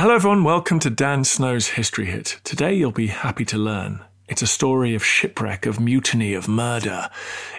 Hello, 0.00 0.14
everyone. 0.14 0.44
Welcome 0.44 0.78
to 0.78 0.88
Dan 0.88 1.24
Snow's 1.24 1.68
History 1.68 2.06
Hit. 2.06 2.40
Today, 2.42 2.72
you'll 2.72 2.90
be 2.90 3.08
happy 3.08 3.44
to 3.44 3.58
learn 3.58 4.02
it's 4.30 4.40
a 4.40 4.46
story 4.46 4.94
of 4.94 5.04
shipwreck, 5.04 5.66
of 5.66 5.78
mutiny, 5.78 6.32
of 6.32 6.48
murder 6.48 7.10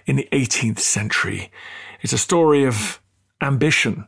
in 0.07 0.15
the 0.15 0.27
18th 0.31 0.79
century. 0.79 1.51
It's 2.01 2.13
a 2.13 2.17
story 2.17 2.65
of 2.65 2.99
ambition 3.43 4.07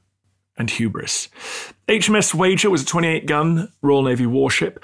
and 0.57 0.67
hubris. 0.67 1.29
HMS 1.87 2.33
Wager 2.33 2.71
was 2.71 2.81
a 2.81 2.87
28 2.87 3.27
gun 3.27 3.71
Royal 3.83 4.01
Navy 4.01 4.25
warship. 4.25 4.83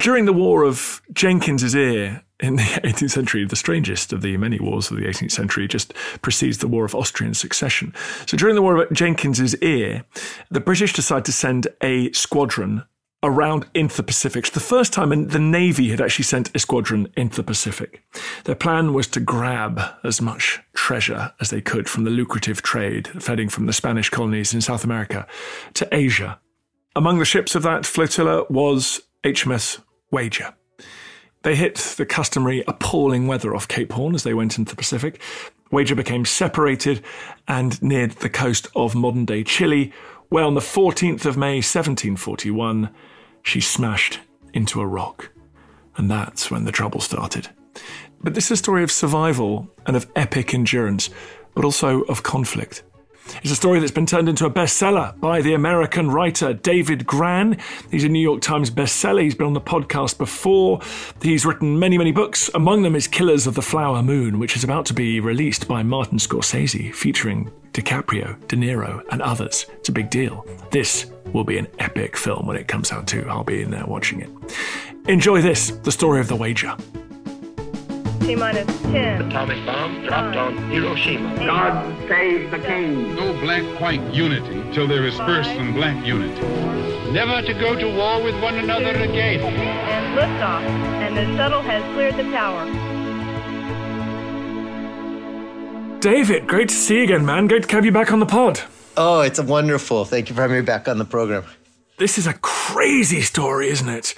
During 0.00 0.24
the 0.24 0.32
War 0.32 0.64
of 0.64 1.00
Jenkins's 1.12 1.76
Ear 1.76 2.24
in 2.40 2.56
the 2.56 2.62
18th 2.84 3.10
century, 3.10 3.44
the 3.44 3.56
strangest 3.56 4.12
of 4.12 4.22
the 4.22 4.36
many 4.36 4.58
wars 4.58 4.90
of 4.90 4.96
the 4.96 5.04
18th 5.04 5.32
century, 5.32 5.68
just 5.68 5.94
precedes 6.22 6.58
the 6.58 6.68
War 6.68 6.84
of 6.84 6.94
Austrian 6.94 7.34
Succession. 7.34 7.94
So 8.26 8.36
during 8.36 8.54
the 8.54 8.62
War 8.62 8.82
of 8.82 8.92
Jenkins's 8.92 9.54
Ear, 9.56 10.04
the 10.50 10.60
British 10.60 10.92
decided 10.92 11.24
to 11.26 11.32
send 11.32 11.68
a 11.82 12.10
squadron 12.12 12.84
around 13.22 13.66
into 13.74 13.96
the 13.96 14.02
Pacific. 14.02 14.44
It's 14.44 14.54
the 14.54 14.60
first 14.60 14.92
time 14.92 15.28
the 15.28 15.38
Navy 15.38 15.90
had 15.90 16.00
actually 16.00 16.24
sent 16.24 16.54
a 16.54 16.58
squadron 16.58 17.12
into 17.16 17.36
the 17.36 17.42
Pacific. 17.42 18.02
Their 18.44 18.54
plan 18.54 18.94
was 18.94 19.06
to 19.08 19.20
grab 19.20 19.80
as 20.04 20.22
much 20.22 20.60
treasure 20.72 21.32
as 21.40 21.50
they 21.50 21.60
could 21.60 21.88
from 21.88 22.04
the 22.04 22.10
lucrative 22.10 22.62
trade 22.62 23.08
feeding 23.22 23.48
from 23.48 23.66
the 23.66 23.72
Spanish 23.72 24.08
colonies 24.08 24.54
in 24.54 24.62
South 24.62 24.84
America 24.84 25.26
to 25.74 25.88
Asia. 25.94 26.40
Among 26.96 27.18
the 27.18 27.24
ships 27.24 27.54
of 27.54 27.62
that 27.62 27.84
flotilla 27.84 28.44
was 28.48 29.02
HMS 29.22 29.80
Wager. 30.10 30.54
They 31.42 31.56
hit 31.56 31.76
the 31.96 32.04
customary 32.04 32.62
appalling 32.68 33.26
weather 33.26 33.54
off 33.54 33.66
Cape 33.66 33.92
Horn 33.92 34.14
as 34.14 34.24
they 34.24 34.34
went 34.34 34.58
into 34.58 34.72
the 34.72 34.76
Pacific. 34.76 35.20
Wager 35.70 35.94
became 35.94 36.24
separated 36.26 37.02
and 37.48 37.80
neared 37.82 38.12
the 38.12 38.28
coast 38.28 38.66
of 38.76 38.94
modern 38.94 39.24
day 39.24 39.42
Chile, 39.44 39.92
where 40.28 40.44
on 40.44 40.54
the 40.54 40.60
14th 40.60 41.24
of 41.24 41.38
May 41.38 41.56
1741, 41.56 42.90
she 43.42 43.60
smashed 43.60 44.20
into 44.52 44.80
a 44.80 44.86
rock. 44.86 45.30
And 45.96 46.10
that's 46.10 46.50
when 46.50 46.64
the 46.64 46.72
trouble 46.72 47.00
started. 47.00 47.48
But 48.22 48.34
this 48.34 48.46
is 48.46 48.52
a 48.52 48.56
story 48.56 48.82
of 48.82 48.92
survival 48.92 49.70
and 49.86 49.96
of 49.96 50.10
epic 50.14 50.52
endurance, 50.52 51.08
but 51.54 51.64
also 51.64 52.02
of 52.02 52.22
conflict. 52.22 52.82
It's 53.42 53.52
a 53.52 53.56
story 53.56 53.80
that's 53.80 53.92
been 53.92 54.06
turned 54.06 54.28
into 54.28 54.44
a 54.44 54.50
bestseller 54.50 55.18
by 55.20 55.40
the 55.40 55.54
American 55.54 56.10
writer 56.10 56.52
David 56.52 57.06
Grann. 57.06 57.58
He's 57.90 58.04
a 58.04 58.08
New 58.08 58.20
York 58.20 58.40
Times 58.40 58.70
bestseller. 58.70 59.22
He's 59.22 59.34
been 59.34 59.46
on 59.46 59.52
the 59.54 59.60
podcast 59.60 60.18
before. 60.18 60.80
He's 61.22 61.46
written 61.46 61.78
many, 61.78 61.96
many 61.96 62.12
books. 62.12 62.50
Among 62.54 62.82
them 62.82 62.94
is 62.94 63.08
Killers 63.08 63.46
of 63.46 63.54
the 63.54 63.62
Flower 63.62 64.02
Moon, 64.02 64.38
which 64.38 64.56
is 64.56 64.64
about 64.64 64.86
to 64.86 64.94
be 64.94 65.20
released 65.20 65.68
by 65.68 65.82
Martin 65.82 66.18
Scorsese, 66.18 66.94
featuring 66.94 67.50
DiCaprio, 67.72 68.46
De 68.48 68.56
Niro, 68.56 69.02
and 69.10 69.22
others. 69.22 69.66
It's 69.74 69.88
a 69.88 69.92
big 69.92 70.10
deal. 70.10 70.46
This 70.70 71.10
will 71.32 71.44
be 71.44 71.58
an 71.58 71.68
epic 71.78 72.16
film 72.16 72.46
when 72.46 72.56
it 72.56 72.68
comes 72.68 72.92
out, 72.92 73.06
too. 73.06 73.24
I'll 73.28 73.44
be 73.44 73.62
in 73.62 73.70
there 73.70 73.86
watching 73.86 74.20
it. 74.20 74.30
Enjoy 75.08 75.40
this 75.40 75.70
the 75.70 75.92
story 75.92 76.20
of 76.20 76.28
the 76.28 76.36
wager. 76.36 76.76
T 78.30 78.36
minus 78.36 78.80
10. 78.82 79.22
Atomic 79.22 79.66
bomb 79.66 80.04
dropped 80.04 80.36
on 80.36 80.56
Hiroshima. 80.70 81.34
God 81.44 82.08
save 82.08 82.52
the 82.52 82.60
king. 82.60 83.16
No 83.16 83.32
black-white 83.40 84.14
unity 84.14 84.62
till 84.72 84.86
there 84.86 85.04
is 85.04 85.16
first 85.16 85.50
some 85.56 85.74
black 85.74 86.06
unity. 86.06 86.40
Never 87.10 87.42
to 87.42 87.52
go 87.54 87.74
to 87.74 87.92
war 87.96 88.22
with 88.22 88.40
one 88.40 88.54
another 88.54 88.90
again. 88.90 89.40
And 89.40 90.16
liftoff. 90.16 90.62
And 91.02 91.16
the 91.16 91.24
shuttle 91.36 91.60
has 91.62 91.82
cleared 91.92 92.16
the 92.18 92.30
tower. 92.30 92.66
David, 95.98 96.46
great 96.46 96.68
to 96.68 96.74
see 96.76 96.98
you 96.98 97.02
again, 97.02 97.26
man. 97.26 97.48
Great 97.48 97.64
to 97.68 97.74
have 97.74 97.84
you 97.84 97.90
back 97.90 98.12
on 98.12 98.20
the 98.20 98.26
pod. 98.26 98.60
Oh, 98.96 99.22
it's 99.22 99.40
wonderful. 99.40 100.04
Thank 100.04 100.28
you 100.28 100.36
for 100.36 100.42
having 100.42 100.58
me 100.58 100.62
back 100.62 100.86
on 100.86 100.98
the 100.98 101.04
program. 101.04 101.42
This 101.98 102.16
is 102.16 102.28
a 102.28 102.34
crazy 102.34 103.22
story, 103.22 103.70
isn't 103.70 103.88
it? 103.88 104.14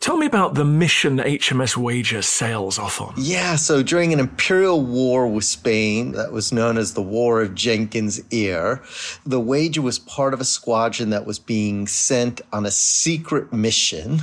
Tell 0.00 0.16
me 0.16 0.26
about 0.26 0.54
the 0.54 0.64
mission 0.64 1.18
HMS 1.18 1.76
Wager 1.76 2.22
sails 2.22 2.78
off 2.78 3.00
on. 3.00 3.14
Yeah, 3.16 3.56
so 3.56 3.82
during 3.82 4.12
an 4.12 4.20
imperial 4.20 4.80
war 4.80 5.26
with 5.26 5.44
Spain 5.44 6.12
that 6.12 6.30
was 6.30 6.52
known 6.52 6.78
as 6.78 6.94
the 6.94 7.02
War 7.02 7.42
of 7.42 7.56
Jenkins' 7.56 8.20
Ear, 8.30 8.80
the 9.26 9.40
Wager 9.40 9.82
was 9.82 9.98
part 9.98 10.34
of 10.34 10.40
a 10.40 10.44
squadron 10.44 11.10
that 11.10 11.26
was 11.26 11.40
being 11.40 11.88
sent 11.88 12.40
on 12.52 12.64
a 12.64 12.70
secret 12.70 13.52
mission 13.52 14.20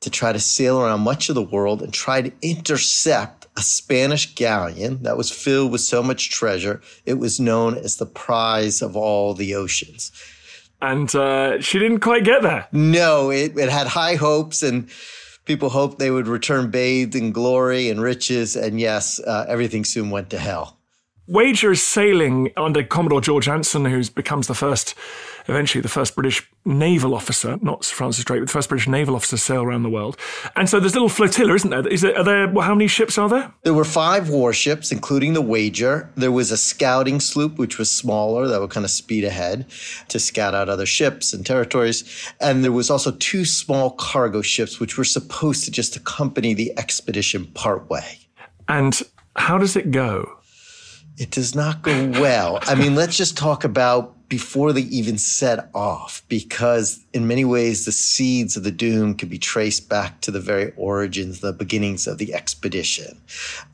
to 0.00 0.08
try 0.08 0.32
to 0.32 0.40
sail 0.40 0.80
around 0.80 1.00
much 1.00 1.28
of 1.28 1.34
the 1.34 1.42
world 1.42 1.82
and 1.82 1.92
try 1.92 2.22
to 2.22 2.32
intercept 2.40 3.46
a 3.54 3.60
Spanish 3.60 4.34
galleon 4.34 5.02
that 5.02 5.18
was 5.18 5.30
filled 5.30 5.72
with 5.72 5.82
so 5.82 6.02
much 6.02 6.30
treasure. 6.30 6.80
It 7.04 7.18
was 7.18 7.38
known 7.38 7.76
as 7.76 7.96
the 7.96 8.06
prize 8.06 8.80
of 8.80 8.96
all 8.96 9.34
the 9.34 9.54
oceans. 9.54 10.10
And 10.80 11.12
uh, 11.14 11.60
she 11.60 11.78
didn't 11.78 12.00
quite 12.00 12.24
get 12.24 12.42
there. 12.42 12.68
No, 12.72 13.30
it, 13.30 13.58
it 13.58 13.68
had 13.68 13.88
high 13.88 14.14
hopes 14.14 14.62
and 14.62 14.88
people 15.48 15.70
hoped 15.70 15.98
they 15.98 16.12
would 16.12 16.28
return 16.28 16.70
bathed 16.70 17.16
in 17.16 17.32
glory 17.32 17.90
and 17.90 18.00
riches. 18.00 18.54
And 18.54 18.78
yes, 18.78 19.18
uh, 19.18 19.46
everything 19.48 19.84
soon 19.84 20.10
went 20.10 20.30
to 20.30 20.38
hell. 20.38 20.76
Wager 21.26 21.72
is 21.72 21.82
sailing 21.82 22.52
under 22.56 22.82
Commodore 22.82 23.20
George 23.20 23.48
Anson, 23.48 23.84
who 23.84 24.02
becomes 24.10 24.46
the 24.46 24.54
first, 24.54 24.94
eventually 25.48 25.80
the 25.82 25.88
first 25.88 26.14
British 26.14 26.48
naval 26.64 27.14
officer, 27.14 27.58
not 27.62 27.84
Sir 27.84 27.94
Francis 27.94 28.24
Drake, 28.24 28.40
but 28.40 28.48
the 28.48 28.52
first 28.52 28.68
British 28.68 28.86
naval 28.86 29.16
officer 29.16 29.36
to 29.36 29.42
sail 29.42 29.62
around 29.62 29.82
the 29.82 29.90
world. 29.90 30.16
And 30.54 30.68
so 30.68 30.78
there's 30.78 30.92
a 30.92 30.96
little 30.96 31.08
flotilla, 31.08 31.54
isn't 31.54 31.70
there? 31.70 31.86
Is 31.88 32.02
there, 32.02 32.16
are 32.16 32.24
there, 32.24 32.48
well, 32.48 32.66
how 32.66 32.74
many 32.74 32.86
ships 32.86 33.16
are 33.16 33.28
there? 33.28 33.52
There 33.62 33.74
were 33.74 33.84
five 33.84 34.28
warships, 34.28 34.92
including 34.92 35.32
the 35.32 35.40
Wager. 35.40 36.10
There 36.16 36.32
was 36.32 36.50
a 36.50 36.56
scouting 36.56 37.20
sloop, 37.20 37.58
which 37.58 37.78
was 37.78 37.90
smaller, 37.90 38.46
that 38.46 38.60
would 38.60 38.70
kind 38.70 38.84
of 38.84 38.90
speed 38.90 39.24
ahead 39.24 39.66
to 40.08 40.18
scout 40.18 40.54
out 40.54 40.68
other 40.68 40.86
ships 40.86 41.32
and 41.32 41.44
territories. 41.44 42.04
And 42.40 42.62
there 42.62 42.72
was 42.72 42.90
also 42.90 43.12
two 43.12 43.44
small 43.44 43.90
cargo 43.92 44.42
ships, 44.42 44.78
which 44.78 44.98
were 44.98 45.04
supposed 45.04 45.64
to 45.64 45.70
just 45.70 45.96
accompany 45.96 46.54
the 46.54 46.78
expedition 46.78 47.46
partway. 47.46 48.18
And 48.68 49.00
how 49.36 49.56
does 49.56 49.76
it 49.76 49.90
go? 49.90 50.34
It 51.16 51.30
does 51.30 51.54
not 51.54 51.82
go 51.82 52.10
well. 52.20 52.58
I 52.62 52.74
mean, 52.74 52.94
let's 52.94 53.16
just 53.16 53.36
talk 53.36 53.64
about 53.64 54.14
before 54.28 54.72
they 54.72 54.82
even 54.82 55.18
set 55.18 55.70
off, 55.74 56.22
because 56.28 57.04
in 57.18 57.26
many 57.26 57.44
ways, 57.44 57.84
the 57.84 57.92
seeds 57.92 58.56
of 58.56 58.62
the 58.62 58.70
doom 58.70 59.14
could 59.14 59.28
be 59.28 59.38
traced 59.38 59.88
back 59.88 60.20
to 60.20 60.30
the 60.30 60.40
very 60.40 60.72
origins, 60.76 61.40
the 61.40 61.52
beginnings 61.52 62.06
of 62.06 62.18
the 62.18 62.32
expedition. 62.32 63.20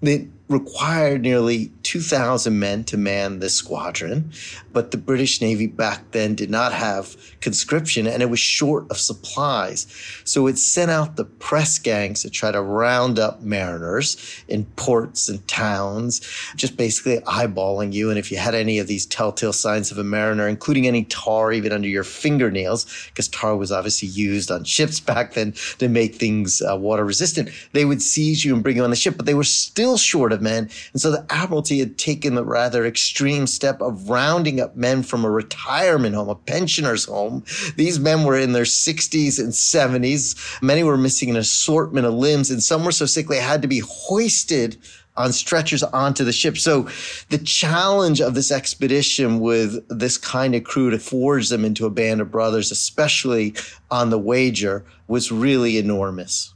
It 0.00 0.28
required 0.49 1.22
nearly 1.22 1.72
2,000 1.84 2.59
men 2.59 2.84
to 2.84 2.99
man 2.99 3.38
this 3.38 3.55
squadron, 3.55 4.31
but 4.72 4.91
the 4.91 4.99
British 4.99 5.41
Navy 5.41 5.66
back 5.66 6.10
then 6.10 6.34
did 6.34 6.50
not 6.50 6.72
have 6.72 7.16
conscription 7.41 8.06
and 8.06 8.22
it 8.22 8.28
was 8.28 8.41
short 8.41 8.91
of 8.91 8.99
supplies. 8.99 9.87
So 10.25 10.47
it 10.47 10.59
sent 10.59 10.91
out 10.91 11.16
the 11.16 11.25
press 11.25 11.78
gangs 11.78 12.22
to 12.22 12.31
try 12.31 12.50
to 12.50 12.61
round 12.61 13.19
up 13.19 13.41
mariners 13.41 14.44
in 14.49 14.66
ports 14.76 15.28
and 15.28 15.47
towns, 15.49 16.21
just 16.56 16.76
basically 16.76 17.21
eyeballing 17.21 17.93
you. 17.94 18.11
And 18.11 18.19
if 18.19 18.31
you 18.31 18.37
had 18.37 18.55
any 18.55 18.78
of 18.78 18.87
these 18.87 19.06
telltale 19.06 19.53
signs 19.53 19.91
of 19.91 19.99
a 19.99 20.05
mariner, 20.05 20.47
including 20.47 20.87
any 20.87 21.05
tar 21.05 21.53
even 21.53 21.72
under 21.72 21.88
your 21.88 22.05
fingernails, 22.05 23.09
because 23.09 23.28
tar 23.34 23.56
was 23.56 23.72
obviously 23.72 24.08
used 24.08 24.50
on 24.50 24.64
ships 24.64 25.00
back 25.14 25.34
then 25.34 25.52
to 25.78 25.88
make 25.88 26.14
things 26.14 26.62
uh, 26.62 26.76
water 26.76 27.04
resistant, 27.04 27.50
they 27.72 27.84
would 27.84 28.00
seize 28.00 28.44
you 28.44 28.54
and 28.54 28.62
bring 28.62 28.76
you 28.76 28.84
on 28.84 28.90
the 28.90 28.96
ship, 28.96 29.16
but 29.16 29.26
they 29.26 29.34
were 29.34 29.44
still 29.44 29.98
short 29.98 30.32
of 30.32 30.40
men. 30.40 30.70
And 30.92 31.02
so 31.02 31.10
the 31.10 31.26
Admiralty 31.30 31.78
had 31.80 31.98
taken 31.98 32.34
the 32.34 32.44
rather 32.44 32.86
extreme 32.86 33.46
step 33.46 33.80
of 33.80 34.08
rounding 34.08 34.60
up 34.60 34.76
men 34.76 35.02
from 35.02 35.24
a 35.24 35.30
retirement 35.30 36.14
home, 36.14 36.28
a 36.28 36.34
pensioner's 36.34 37.04
home. 37.04 37.44
These 37.76 37.98
men 37.98 38.24
were 38.24 38.38
in 38.38 38.52
their 38.52 38.64
60s 38.64 39.38
and 39.38 39.52
70s. 39.52 40.62
Many 40.62 40.84
were 40.84 40.96
missing 40.96 41.30
an 41.30 41.36
assortment 41.36 42.06
of 42.06 42.14
limbs, 42.14 42.50
and 42.50 42.62
some 42.62 42.84
were 42.84 42.92
so 42.92 43.06
sick 43.06 43.26
they 43.26 43.40
had 43.40 43.62
to 43.62 43.68
be 43.68 43.82
hoisted 43.84 44.76
on 45.16 45.32
stretchers 45.32 45.82
onto 45.82 46.25
the 46.25 46.32
ship. 46.32 46.58
So 46.58 46.88
the 47.30 47.38
challenge 47.38 48.20
of 48.20 48.34
this 48.34 48.50
expedition 48.50 49.41
with 49.41 49.86
this 49.88 50.19
kind 50.19 50.54
of 50.54 50.64
crew 50.64 50.91
to 50.91 50.98
forge 50.98 51.48
them 51.48 51.64
into 51.64 51.86
a 51.86 51.91
band 51.91 52.20
of 52.20 52.30
brothers, 52.30 52.70
especially 52.70 53.54
on 53.91 54.10
the 54.10 54.19
wager, 54.19 54.84
was 55.06 55.31
really 55.31 55.78
enormous. 55.78 56.55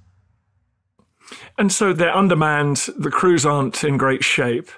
And 1.57 1.73
so 1.73 1.93
they're 1.93 2.17
undermanned, 2.17 2.89
the 2.97 3.11
crews 3.11 3.45
aren't 3.45 3.85
in 3.85 3.97
great 3.97 4.25
shape. 4.25 4.71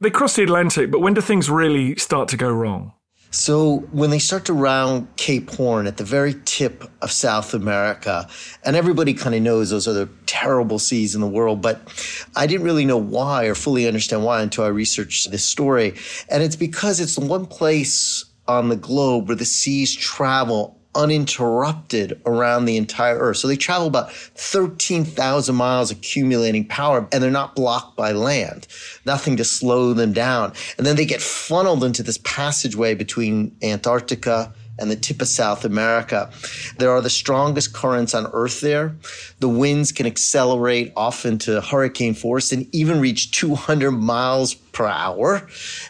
They 0.00 0.10
cross 0.10 0.36
the 0.36 0.44
Atlantic, 0.44 0.90
but 0.90 1.00
when 1.00 1.14
do 1.14 1.20
things 1.20 1.50
really 1.50 1.96
start 1.96 2.28
to 2.28 2.36
go 2.36 2.50
wrong? 2.50 2.92
So 3.30 3.80
when 3.92 4.10
they 4.10 4.18
start 4.18 4.46
to 4.46 4.54
round 4.54 5.14
Cape 5.16 5.50
Horn 5.50 5.86
at 5.86 5.98
the 5.98 6.04
very 6.04 6.34
tip 6.44 6.84
of 7.02 7.12
South 7.12 7.52
America, 7.52 8.26
and 8.64 8.74
everybody 8.74 9.12
kind 9.12 9.34
of 9.34 9.42
knows 9.42 9.70
those 9.70 9.86
are 9.86 9.92
the 9.92 10.08
terrible 10.24 10.78
seas 10.78 11.14
in 11.14 11.20
the 11.20 11.28
world, 11.28 11.60
but 11.60 11.80
I 12.34 12.46
didn't 12.46 12.64
really 12.64 12.86
know 12.86 12.96
why 12.96 13.44
or 13.44 13.54
fully 13.54 13.86
understand 13.86 14.24
why 14.24 14.40
until 14.40 14.64
I 14.64 14.68
researched 14.68 15.30
this 15.30 15.44
story. 15.44 15.94
And 16.30 16.42
it's 16.42 16.56
because 16.56 17.00
it's 17.00 17.16
the 17.16 17.26
one 17.26 17.44
place 17.44 18.24
on 18.46 18.70
the 18.70 18.76
globe 18.76 19.28
where 19.28 19.36
the 19.36 19.44
seas 19.44 19.94
travel 19.94 20.77
uninterrupted 20.98 22.20
around 22.26 22.64
the 22.64 22.76
entire 22.76 23.16
Earth. 23.16 23.38
So 23.38 23.48
they 23.48 23.56
travel 23.56 23.86
about 23.86 24.12
13,000 24.12 25.54
miles 25.54 25.90
accumulating 25.90 26.66
power 26.66 27.08
and 27.12 27.22
they're 27.22 27.30
not 27.30 27.54
blocked 27.54 27.96
by 27.96 28.12
land, 28.12 28.66
nothing 29.06 29.36
to 29.36 29.44
slow 29.44 29.94
them 29.94 30.12
down. 30.12 30.52
And 30.76 30.86
then 30.86 30.96
they 30.96 31.06
get 31.06 31.22
funneled 31.22 31.84
into 31.84 32.02
this 32.02 32.18
passageway 32.18 32.94
between 32.94 33.56
Antarctica 33.62 34.52
and 34.78 34.90
the 34.90 34.96
tip 34.96 35.20
of 35.20 35.28
South 35.28 35.64
America. 35.64 36.30
There 36.78 36.90
are 36.90 37.00
the 37.00 37.10
strongest 37.10 37.72
currents 37.72 38.14
on 38.14 38.28
Earth 38.32 38.60
there. 38.60 38.96
The 39.40 39.48
winds 39.48 39.92
can 39.92 40.06
accelerate 40.06 40.92
off 40.96 41.24
into 41.24 41.60
hurricane 41.60 42.14
force 42.14 42.50
and 42.50 42.66
even 42.74 43.00
reach 43.00 43.30
200 43.30 43.92
miles 43.92 44.54
per 44.54 44.86
hour. 44.86 45.48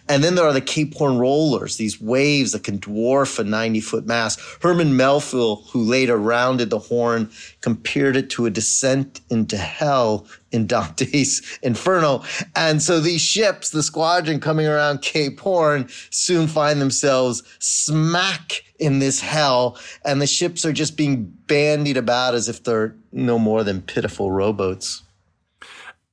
And 0.09 0.23
then 0.23 0.35
there 0.35 0.45
are 0.45 0.53
the 0.53 0.61
Cape 0.61 0.95
Horn 0.95 1.19
rollers, 1.19 1.77
these 1.77 2.01
waves 2.01 2.53
that 2.53 2.65
can 2.65 2.79
dwarf 2.79 3.39
a 3.39 3.45
90 3.45 3.81
foot 3.81 4.07
mass. 4.07 4.39
Herman 4.63 4.97
Melville, 4.97 5.57
who 5.71 5.83
later 5.83 6.17
rounded 6.17 6.71
the 6.71 6.79
horn, 6.79 7.31
compared 7.61 8.17
it 8.17 8.31
to 8.31 8.47
a 8.47 8.51
descent 8.51 9.21
into 9.31 9.57
hell 9.57 10.27
in 10.53 10.67
Dante's 10.67 11.59
Inferno. 11.63 12.23
And 12.55 12.83
so 12.83 13.01
these 13.01 13.21
ships, 13.21 13.71
the 13.71 13.83
squadron 13.83 14.41
coming 14.41 14.67
around 14.67 15.03
Cape 15.03 15.41
Horn, 15.41 15.89
soon 16.11 16.49
find 16.49 16.81
themselves 16.81 17.43
smack 17.59 18.63
in 18.79 18.99
this 18.99 19.21
hell. 19.21 19.79
And 20.05 20.21
the 20.21 20.27
ships 20.27 20.65
are 20.65 20.73
just 20.73 20.97
being 20.97 21.38
bandied 21.49 21.97
about 21.97 22.35
as 22.35 22.49
if 22.49 22.63
they're 22.63 22.95
no 23.11 23.39
more 23.39 23.65
than 23.65 23.83
pitiful 23.83 24.31
rowboats. 24.31 25.03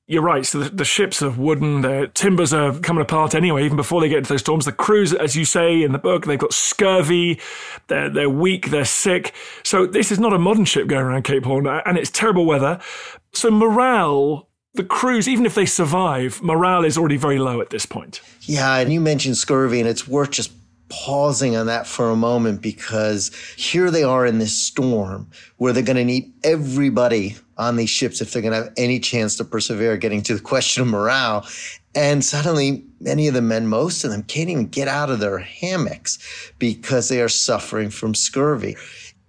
You're 0.07 0.21
right. 0.21 0.45
So 0.45 0.59
the, 0.59 0.69
the, 0.69 0.85
ships 0.85 1.23
are 1.23 1.31
wooden. 1.31 1.81
The 1.81 2.11
timbers 2.13 2.53
are 2.53 2.77
coming 2.79 3.01
apart 3.01 3.33
anyway, 3.33 3.65
even 3.65 3.75
before 3.75 4.01
they 4.01 4.09
get 4.09 4.19
into 4.19 4.33
those 4.33 4.41
storms. 4.41 4.65
The 4.65 4.71
crews, 4.71 5.13
as 5.13 5.35
you 5.35 5.45
say 5.45 5.81
in 5.81 5.93
the 5.93 5.97
book, 5.97 6.25
they've 6.25 6.37
got 6.37 6.53
scurvy. 6.53 7.39
They're, 7.87 8.09
they're 8.09 8.29
weak. 8.29 8.69
They're 8.69 8.85
sick. 8.85 9.33
So 9.63 9.87
this 9.87 10.11
is 10.11 10.19
not 10.19 10.31
a 10.31 10.37
modern 10.37 10.65
ship 10.65 10.85
going 10.87 11.05
around 11.05 11.23
Cape 11.23 11.45
Horn 11.45 11.65
uh, 11.65 11.81
and 11.87 11.97
it's 11.97 12.11
terrible 12.11 12.45
weather. 12.45 12.79
So 13.33 13.49
morale, 13.49 14.47
the 14.75 14.83
crews, 14.83 15.27
even 15.27 15.43
if 15.43 15.55
they 15.55 15.65
survive, 15.65 16.39
morale 16.43 16.85
is 16.85 16.99
already 16.99 17.17
very 17.17 17.39
low 17.39 17.59
at 17.59 17.71
this 17.71 17.87
point. 17.87 18.21
Yeah. 18.41 18.77
And 18.77 18.93
you 18.93 19.01
mentioned 19.01 19.37
scurvy 19.37 19.79
and 19.79 19.89
it's 19.89 20.07
worth 20.07 20.29
just 20.29 20.51
pausing 20.89 21.55
on 21.55 21.65
that 21.67 21.87
for 21.87 22.09
a 22.09 22.15
moment 22.15 22.61
because 22.61 23.31
here 23.57 23.89
they 23.89 24.03
are 24.03 24.25
in 24.25 24.39
this 24.39 24.55
storm 24.55 25.27
where 25.57 25.73
they're 25.73 25.83
going 25.83 25.97
to 25.97 26.05
need 26.05 26.31
everybody 26.43 27.35
on 27.57 27.75
these 27.75 27.89
ships 27.89 28.21
if 28.21 28.31
they're 28.31 28.41
going 28.41 28.53
to 28.53 28.63
have 28.63 28.73
any 28.77 28.99
chance 28.99 29.37
to 29.37 29.43
persevere 29.43 29.97
getting 29.97 30.21
to 30.21 30.35
the 30.35 30.41
question 30.41 30.83
of 30.83 30.87
morale. 30.89 31.47
And 31.95 32.23
suddenly 32.23 32.83
many 32.99 33.27
of 33.27 33.33
the 33.33 33.41
men, 33.41 33.67
most 33.67 34.03
of 34.03 34.11
them 34.11 34.23
can't 34.23 34.49
even 34.49 34.67
get 34.67 34.87
out 34.87 35.09
of 35.09 35.19
their 35.19 35.39
hammocks 35.39 36.51
because 36.59 37.07
they 37.07 37.21
are 37.21 37.29
suffering 37.29 37.89
from 37.89 38.13
scurvy. 38.13 38.75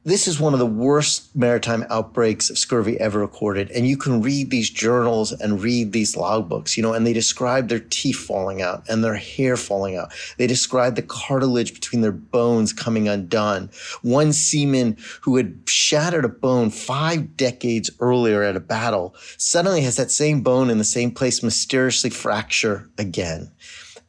This 0.07 0.29
is 0.29 0.39
one 0.39 0.53
of 0.53 0.61
the 0.61 0.67
worst 0.67 1.35
maritime 1.35 1.85
outbreaks 1.91 2.49
of 2.49 2.59
scurvy 2.59 2.97
ever 3.01 3.19
recorded. 3.19 3.73
And 3.73 3.89
you 3.89 3.97
can 3.97 4.23
read 4.23 4.51
these 4.51 4.71
journals 4.71 5.33
and 5.33 5.61
read 5.61 5.91
these 5.91 6.15
logbooks, 6.15 6.77
you 6.77 6.83
know, 6.85 6.93
and 6.93 7.05
they 7.05 7.13
describe 7.13 7.69
their 7.69 7.81
teeth 7.81 8.15
falling 8.15 8.63
out 8.63 8.85
and 8.89 9.03
their 9.03 9.17
hair 9.17 9.57
falling 9.57 9.97
out. 9.97 10.13
They 10.39 10.47
describe 10.47 10.95
the 10.95 11.03
cartilage 11.03 11.75
between 11.75 12.03
their 12.03 12.13
bones 12.13 12.73
coming 12.73 13.09
undone. 13.09 13.69
One 14.03 14.33
seaman 14.33 14.97
who 15.23 15.39
had 15.39 15.59
shattered 15.67 16.25
a 16.25 16.29
bone 16.29 16.71
five 16.71 17.37
decades 17.37 17.91
earlier 17.99 18.45
at 18.45 18.55
a 18.55 18.61
battle 18.61 19.17
suddenly 19.39 19.81
has 19.81 19.97
that 19.97 20.13
same 20.13 20.41
bone 20.41 20.71
in 20.71 20.79
the 20.79 20.85
same 20.85 21.11
place 21.11 21.43
mysteriously 21.43 22.11
fracture 22.11 22.89
again. 22.97 23.51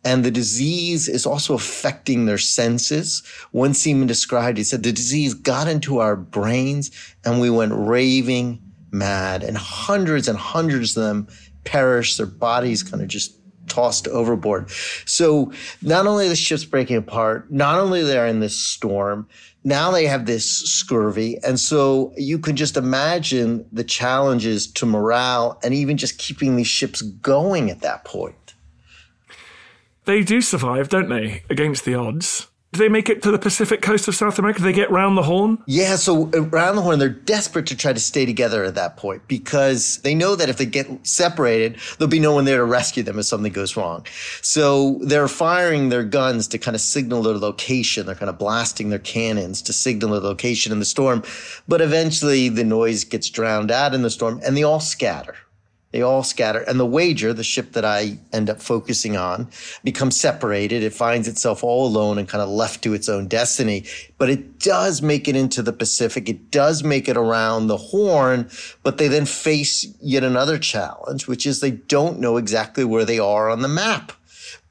And 0.07 0.23
the 0.23 0.31
disease 0.31 1.09
is 1.09 1.25
also 1.25 1.53
affecting 1.53 2.27
their 2.27 2.37
senses. 2.37 3.23
One 3.51 3.73
seaman 3.73 4.07
described, 4.07 4.57
he 4.57 4.63
said, 4.63 4.83
the 4.83 4.93
disease 4.93 5.33
got 5.33 5.67
into 5.67 5.97
our 5.97 6.15
brains 6.15 6.91
and 7.25 7.41
we 7.41 7.49
went 7.49 7.73
raving 7.75 8.61
mad. 8.89 9.43
And 9.43 9.57
hundreds 9.57 10.29
and 10.29 10.37
hundreds 10.37 10.95
of 10.95 11.03
them 11.03 11.27
perished. 11.65 12.15
Their 12.15 12.25
bodies 12.25 12.83
kind 12.83 13.03
of 13.03 13.09
just 13.09 13.37
tossed 13.67 14.07
overboard. 14.07 14.71
So 15.03 15.51
not 15.81 16.07
only 16.07 16.29
the 16.29 16.37
ship's 16.37 16.63
breaking 16.63 16.95
apart, 16.95 17.51
not 17.51 17.77
only 17.77 18.01
they're 18.01 18.27
in 18.27 18.39
this 18.39 18.57
storm, 18.57 19.27
now 19.65 19.91
they 19.91 20.05
have 20.05 20.25
this 20.25 20.49
scurvy. 20.49 21.37
And 21.43 21.59
so 21.59 22.13
you 22.15 22.39
can 22.39 22.55
just 22.55 22.77
imagine 22.77 23.67
the 23.73 23.83
challenges 23.83 24.71
to 24.71 24.85
morale 24.85 25.59
and 25.65 25.73
even 25.73 25.97
just 25.97 26.17
keeping 26.17 26.55
these 26.55 26.67
ships 26.67 27.01
going 27.01 27.69
at 27.69 27.81
that 27.81 28.05
point. 28.05 28.46
They 30.07 30.23
do 30.23 30.39
survive, 30.39 30.87
don't 30.87 31.09
they, 31.09 31.43
against 31.49 31.83
the 31.83 31.93
odds? 31.93 32.47
Do 32.71 32.79
they 32.79 32.87
make 32.87 33.09
it 33.09 33.21
to 33.23 33.31
the 33.31 33.37
Pacific 33.37 33.81
coast 33.81 34.07
of 34.07 34.15
South 34.15 34.39
America? 34.39 34.59
Do 34.59 34.63
they 34.63 34.71
get 34.71 34.89
round 34.89 35.17
the 35.17 35.23
horn? 35.23 35.61
Yeah, 35.67 35.97
so 35.97 36.27
uh, 36.33 36.43
around 36.43 36.77
the 36.77 36.81
horn, 36.81 36.97
they're 36.97 37.09
desperate 37.09 37.67
to 37.67 37.75
try 37.75 37.91
to 37.91 37.99
stay 37.99 38.25
together 38.25 38.63
at 38.63 38.75
that 38.75 38.95
point 38.95 39.27
because 39.27 39.97
they 40.03 40.15
know 40.15 40.37
that 40.37 40.47
if 40.47 40.55
they 40.55 40.65
get 40.65 40.87
separated, 41.05 41.77
there'll 41.97 42.09
be 42.09 42.21
no 42.21 42.33
one 42.33 42.45
there 42.45 42.59
to 42.59 42.63
rescue 42.63 43.03
them 43.03 43.19
if 43.19 43.25
something 43.25 43.51
goes 43.51 43.75
wrong. 43.75 44.05
So 44.41 44.97
they're 45.01 45.27
firing 45.27 45.89
their 45.89 46.05
guns 46.05 46.47
to 46.49 46.57
kind 46.57 46.75
of 46.75 46.79
signal 46.79 47.21
their 47.21 47.37
location. 47.37 48.05
They're 48.05 48.15
kind 48.15 48.29
of 48.29 48.37
blasting 48.37 48.89
their 48.89 48.99
cannons 48.99 49.61
to 49.63 49.73
signal 49.73 50.11
their 50.11 50.21
location 50.21 50.71
in 50.71 50.79
the 50.79 50.85
storm. 50.85 51.21
But 51.67 51.81
eventually 51.81 52.47
the 52.47 52.63
noise 52.63 53.03
gets 53.03 53.29
drowned 53.29 53.71
out 53.71 53.93
in 53.93 54.03
the 54.03 54.09
storm 54.09 54.39
and 54.45 54.55
they 54.55 54.63
all 54.63 54.79
scatter. 54.79 55.35
They 55.97 56.03
all 56.03 56.21
scatter. 56.21 56.59
And 56.59 56.79
the 56.79 56.85
wager, 56.85 57.33
the 57.33 57.43
ship 57.43 57.71
that 57.71 57.83
I 57.83 58.19
end 58.31 58.51
up 58.51 58.61
focusing 58.61 59.17
on, 59.17 59.49
becomes 59.83 60.15
separated. 60.15 60.83
It 60.83 60.93
finds 60.93 61.27
itself 61.27 61.63
all 61.63 61.87
alone 61.87 62.19
and 62.19 62.29
kind 62.29 62.43
of 62.43 62.49
left 62.49 62.83
to 62.83 62.93
its 62.93 63.09
own 63.09 63.27
destiny. 63.27 63.83
But 64.19 64.29
it 64.29 64.59
does 64.59 65.01
make 65.01 65.27
it 65.27 65.35
into 65.35 65.63
the 65.63 65.73
Pacific. 65.73 66.29
It 66.29 66.51
does 66.51 66.83
make 66.83 67.09
it 67.09 67.17
around 67.17 67.65
the 67.65 67.77
Horn, 67.77 68.47
but 68.83 68.99
they 68.99 69.07
then 69.07 69.25
face 69.25 69.87
yet 69.99 70.23
another 70.23 70.59
challenge, 70.59 71.27
which 71.27 71.47
is 71.47 71.61
they 71.61 71.71
don't 71.71 72.19
know 72.19 72.37
exactly 72.37 72.83
where 72.83 73.03
they 73.03 73.17
are 73.17 73.49
on 73.49 73.63
the 73.63 73.67
map. 73.67 74.11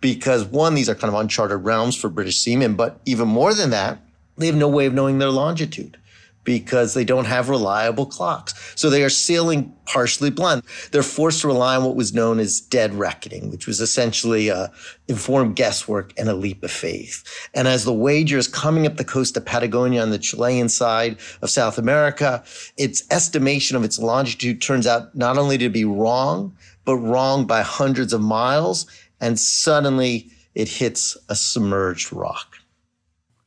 Because 0.00 0.44
one, 0.44 0.76
these 0.76 0.88
are 0.88 0.94
kind 0.94 1.12
of 1.12 1.19
uncharted 1.19 1.64
realms 1.64 1.96
for 1.96 2.08
British 2.08 2.38
seamen, 2.38 2.76
but 2.76 3.00
even 3.05 3.26
more 3.26 3.52
than 3.52 3.70
that, 3.70 3.99
they 4.38 4.46
have 4.46 4.55
no 4.55 4.69
way 4.69 4.87
of 4.87 4.94
knowing 4.94 5.19
their 5.19 5.31
longitude 5.31 5.99
because 6.46 6.94
they 6.94 7.04
don't 7.04 7.26
have 7.26 7.50
reliable 7.50 8.06
clocks. 8.06 8.54
So 8.76 8.88
they 8.88 9.02
are 9.02 9.10
sailing 9.10 9.75
partially 9.84 10.31
blind. 10.31 10.62
They're 10.93 11.02
forced 11.02 11.43
to 11.43 11.48
rely 11.48 11.76
on 11.76 11.84
what 11.84 11.96
was 11.96 12.14
known 12.14 12.38
as 12.38 12.60
dead 12.60 12.94
reckoning, 12.94 13.50
which 13.50 13.66
was 13.66 13.81
essentially 13.81 14.50
uh, 14.50 14.69
informed 15.08 15.56
guesswork 15.56 16.14
and 16.16 16.28
a 16.28 16.34
leap 16.34 16.62
of 16.62 16.70
faith. 16.70 17.22
And 17.52 17.69
as 17.69 17.84
the 17.84 17.93
wager 17.93 18.38
is 18.38 18.48
coming 18.48 18.87
up 18.87 18.96
the 18.96 19.04
coast 19.04 19.37
of 19.37 19.44
Patagonia 19.44 20.00
on 20.00 20.10
the 20.10 20.19
Chilean 20.19 20.69
side 20.70 21.19
of 21.43 21.50
South 21.50 21.76
America, 21.76 22.43
its 22.78 23.02
estimation 23.10 23.76
of 23.76 23.84
its 23.84 23.99
longitude 23.99 24.62
turns 24.62 24.87
out 24.87 25.14
not 25.14 25.37
only 25.37 25.58
to 25.58 25.69
be 25.69 25.84
wrong, 25.84 26.56
but 26.84 26.96
wrong 26.96 27.44
by 27.44 27.60
hundreds 27.62 28.12
of 28.12 28.20
miles. 28.22 28.87
And 29.20 29.38
suddenly 29.38 30.31
it 30.54 30.69
hits 30.69 31.16
a 31.28 31.34
submerged 31.34 32.12
rock. 32.12 32.56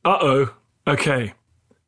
Uh 0.04 0.18
oh. 0.20 0.54
Okay. 0.86 1.32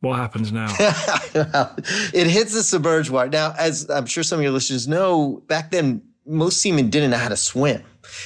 What 0.02 0.16
happens 0.16 0.50
now? 0.50 0.66
it 0.80 2.26
hits 2.26 2.52
the 2.52 2.64
submerged 2.64 3.08
water. 3.08 3.30
Now, 3.30 3.54
as 3.56 3.88
I'm 3.88 4.06
sure 4.06 4.24
some 4.24 4.40
of 4.40 4.42
your 4.42 4.50
listeners 4.50 4.88
know, 4.88 5.44
back 5.46 5.70
then, 5.70 6.02
most 6.26 6.60
seamen 6.60 6.90
didn't 6.90 7.12
know 7.12 7.18
how 7.18 7.28
to 7.28 7.36
swim. 7.36 7.84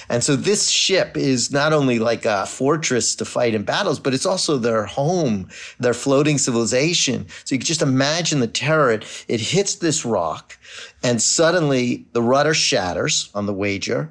And 0.09 0.25
so 0.25 0.37
this 0.37 0.71
ship 0.71 1.19
is 1.19 1.53
not 1.53 1.75
only 1.75 1.99
like 1.99 2.25
a 2.25 2.47
fortress 2.47 3.15
to 3.17 3.27
fight 3.27 3.55
in 3.55 3.65
battles, 3.65 4.01
but 4.01 4.15
it's 4.15 4.25
also 4.25 4.57
their 4.57 4.87
home, 4.87 5.51
their 5.79 5.93
floating 5.93 6.39
civilization. 6.39 7.27
So 7.45 7.55
you 7.55 7.59
can 7.59 7.67
just 7.67 7.83
imagine 7.83 8.41
the 8.41 8.47
terror. 8.47 8.93
It, 8.93 9.25
it 9.29 9.41
hits 9.41 9.75
this 9.75 10.03
rock 10.07 10.59
and 11.03 11.21
suddenly 11.21 12.07
the 12.13 12.23
rudder 12.23 12.55
shatters 12.55 13.29
on 13.35 13.45
the 13.45 13.53
wager. 13.53 14.11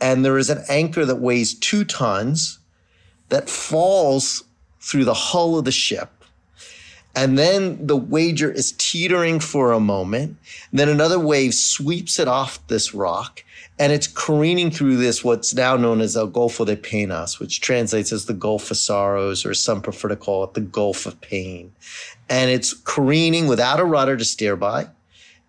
And 0.00 0.24
there 0.24 0.38
is 0.38 0.50
an 0.50 0.62
anchor 0.68 1.04
that 1.04 1.16
weighs 1.16 1.54
two 1.54 1.84
tons 1.84 2.60
that 3.28 3.50
falls 3.50 4.44
through 4.80 5.04
the 5.04 5.14
hull 5.14 5.58
of 5.58 5.64
the 5.64 5.72
ship 5.72 6.21
and 7.14 7.38
then 7.38 7.86
the 7.86 7.96
wager 7.96 8.50
is 8.50 8.72
teetering 8.72 9.40
for 9.40 9.72
a 9.72 9.80
moment. 9.80 10.38
Then 10.72 10.88
another 10.88 11.18
wave 11.18 11.54
sweeps 11.54 12.18
it 12.18 12.28
off 12.28 12.66
this 12.68 12.94
rock 12.94 13.44
and 13.78 13.92
it's 13.92 14.06
careening 14.06 14.70
through 14.70 14.96
this, 14.96 15.24
what's 15.24 15.54
now 15.54 15.76
known 15.76 16.00
as 16.00 16.16
El 16.16 16.28
Golfo 16.28 16.64
de 16.64 16.76
Penas, 16.76 17.40
which 17.40 17.60
translates 17.60 18.12
as 18.12 18.26
the 18.26 18.34
Gulf 18.34 18.70
of 18.70 18.76
Sorrows, 18.76 19.44
or 19.44 19.54
some 19.54 19.80
prefer 19.80 20.08
to 20.08 20.16
call 20.16 20.44
it 20.44 20.54
the 20.54 20.60
Gulf 20.60 21.06
of 21.06 21.20
Pain. 21.20 21.72
And 22.28 22.50
it's 22.50 22.74
careening 22.74 23.46
without 23.46 23.80
a 23.80 23.84
rudder 23.84 24.16
to 24.16 24.24
steer 24.24 24.56
by 24.56 24.88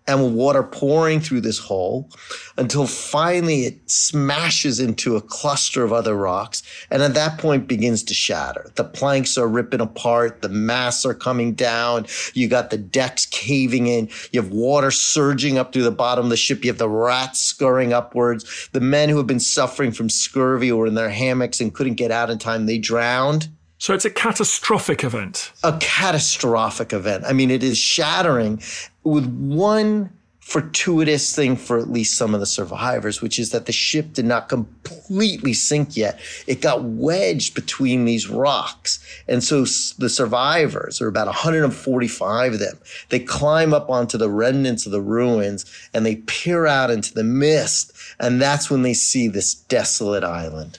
and 0.06 0.22
with 0.22 0.34
water 0.34 0.62
pouring 0.62 1.20
through 1.20 1.40
this 1.40 1.58
hole 1.58 2.10
until 2.56 2.86
finally 2.86 3.64
it 3.64 3.90
smashes 3.90 4.78
into 4.78 5.16
a 5.16 5.20
cluster 5.20 5.82
of 5.82 5.92
other 5.92 6.14
rocks 6.14 6.62
and 6.90 7.02
at 7.02 7.14
that 7.14 7.38
point 7.38 7.66
begins 7.66 8.02
to 8.02 8.14
shatter. 8.14 8.70
The 8.74 8.84
planks 8.84 9.38
are 9.38 9.48
ripping 9.48 9.80
apart. 9.80 10.42
The 10.42 10.48
masts 10.48 11.06
are 11.06 11.14
coming 11.14 11.54
down. 11.54 12.06
You 12.34 12.48
got 12.48 12.70
the 12.70 12.78
decks 12.78 13.26
caving 13.26 13.86
in. 13.86 14.08
You 14.32 14.42
have 14.42 14.50
water 14.50 14.90
surging 14.90 15.58
up 15.58 15.72
through 15.72 15.84
the 15.84 15.90
bottom 15.90 16.26
of 16.26 16.30
the 16.30 16.36
ship. 16.36 16.64
You 16.64 16.70
have 16.70 16.78
the 16.78 16.88
rats 16.88 17.40
scurrying 17.40 17.92
upwards. 17.92 18.68
The 18.72 18.80
men 18.80 19.08
who 19.08 19.16
have 19.16 19.26
been 19.26 19.40
suffering 19.40 19.92
from 19.92 20.10
scurvy 20.10 20.70
or 20.70 20.86
in 20.86 20.94
their 20.94 21.10
hammocks 21.10 21.60
and 21.60 21.74
couldn't 21.74 21.94
get 21.94 22.10
out 22.10 22.30
in 22.30 22.38
time, 22.38 22.66
they 22.66 22.78
drowned. 22.78 23.48
So 23.84 23.92
it's 23.92 24.06
a 24.06 24.10
catastrophic 24.10 25.04
event. 25.04 25.52
A 25.62 25.76
catastrophic 25.78 26.94
event. 26.94 27.24
I 27.26 27.34
mean, 27.34 27.50
it 27.50 27.62
is 27.62 27.76
shattering 27.76 28.62
with 29.02 29.26
one 29.26 30.08
fortuitous 30.40 31.36
thing 31.36 31.54
for 31.54 31.78
at 31.78 31.90
least 31.90 32.16
some 32.16 32.32
of 32.32 32.40
the 32.40 32.46
survivors, 32.46 33.20
which 33.20 33.38
is 33.38 33.50
that 33.50 33.66
the 33.66 33.72
ship 33.72 34.14
did 34.14 34.24
not 34.24 34.48
completely 34.48 35.52
sink 35.52 35.98
yet. 35.98 36.18
It 36.46 36.62
got 36.62 36.82
wedged 36.82 37.54
between 37.54 38.06
these 38.06 38.26
rocks. 38.26 39.04
And 39.28 39.44
so 39.44 39.66
the 39.98 40.08
survivors, 40.08 40.98
there 40.98 41.06
are 41.06 41.10
about 41.10 41.26
145 41.26 42.54
of 42.54 42.58
them, 42.58 42.78
they 43.10 43.20
climb 43.20 43.74
up 43.74 43.90
onto 43.90 44.16
the 44.16 44.30
remnants 44.30 44.86
of 44.86 44.92
the 44.92 45.02
ruins 45.02 45.66
and 45.92 46.06
they 46.06 46.16
peer 46.16 46.66
out 46.66 46.90
into 46.90 47.12
the 47.12 47.22
mist. 47.22 47.92
And 48.18 48.40
that's 48.40 48.70
when 48.70 48.80
they 48.80 48.94
see 48.94 49.28
this 49.28 49.52
desolate 49.52 50.24
island. 50.24 50.78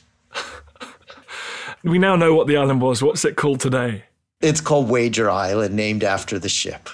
We 1.85 1.99
now 1.99 2.15
know 2.15 2.33
what 2.33 2.47
the 2.47 2.57
island 2.57 2.81
was. 2.81 3.03
What's 3.03 3.25
it 3.25 3.35
called 3.35 3.59
today? 3.59 4.03
It's 4.41 4.61
called 4.61 4.89
Wager 4.89 5.29
Island, 5.29 5.75
named 5.75 6.03
after 6.03 6.39
the 6.39 6.49
ship. 6.49 6.89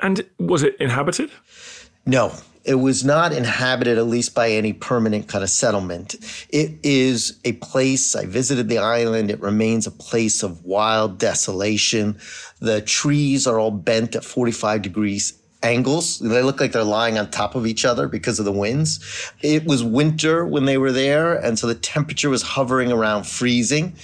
And 0.00 0.26
was 0.38 0.62
it 0.62 0.76
inhabited? 0.80 1.30
No, 2.04 2.34
it 2.64 2.74
was 2.74 3.04
not 3.04 3.32
inhabited, 3.32 3.96
at 3.96 4.06
least 4.06 4.34
by 4.34 4.50
any 4.50 4.72
permanent 4.72 5.28
kind 5.28 5.44
of 5.44 5.50
settlement. 5.50 6.16
It 6.48 6.72
is 6.82 7.38
a 7.44 7.52
place, 7.52 8.16
I 8.16 8.26
visited 8.26 8.68
the 8.68 8.78
island. 8.78 9.30
It 9.30 9.40
remains 9.40 9.86
a 9.86 9.90
place 9.90 10.42
of 10.42 10.64
wild 10.64 11.18
desolation. 11.18 12.18
The 12.60 12.80
trees 12.82 13.46
are 13.46 13.58
all 13.58 13.70
bent 13.70 14.16
at 14.16 14.24
45 14.24 14.82
degrees 14.82 15.34
angles. 15.64 16.18
They 16.20 16.42
look 16.42 16.60
like 16.60 16.72
they're 16.72 16.84
lying 16.84 17.18
on 17.18 17.30
top 17.30 17.54
of 17.54 17.66
each 17.66 17.84
other 17.84 18.06
because 18.06 18.38
of 18.38 18.44
the 18.44 18.52
winds. 18.52 19.00
It 19.42 19.64
was 19.64 19.82
winter 19.82 20.44
when 20.44 20.66
they 20.66 20.78
were 20.78 20.92
there, 20.92 21.34
and 21.34 21.58
so 21.58 21.66
the 21.66 21.74
temperature 21.74 22.30
was 22.30 22.42
hovering 22.42 22.92
around 22.92 23.26
freezing. 23.26 23.96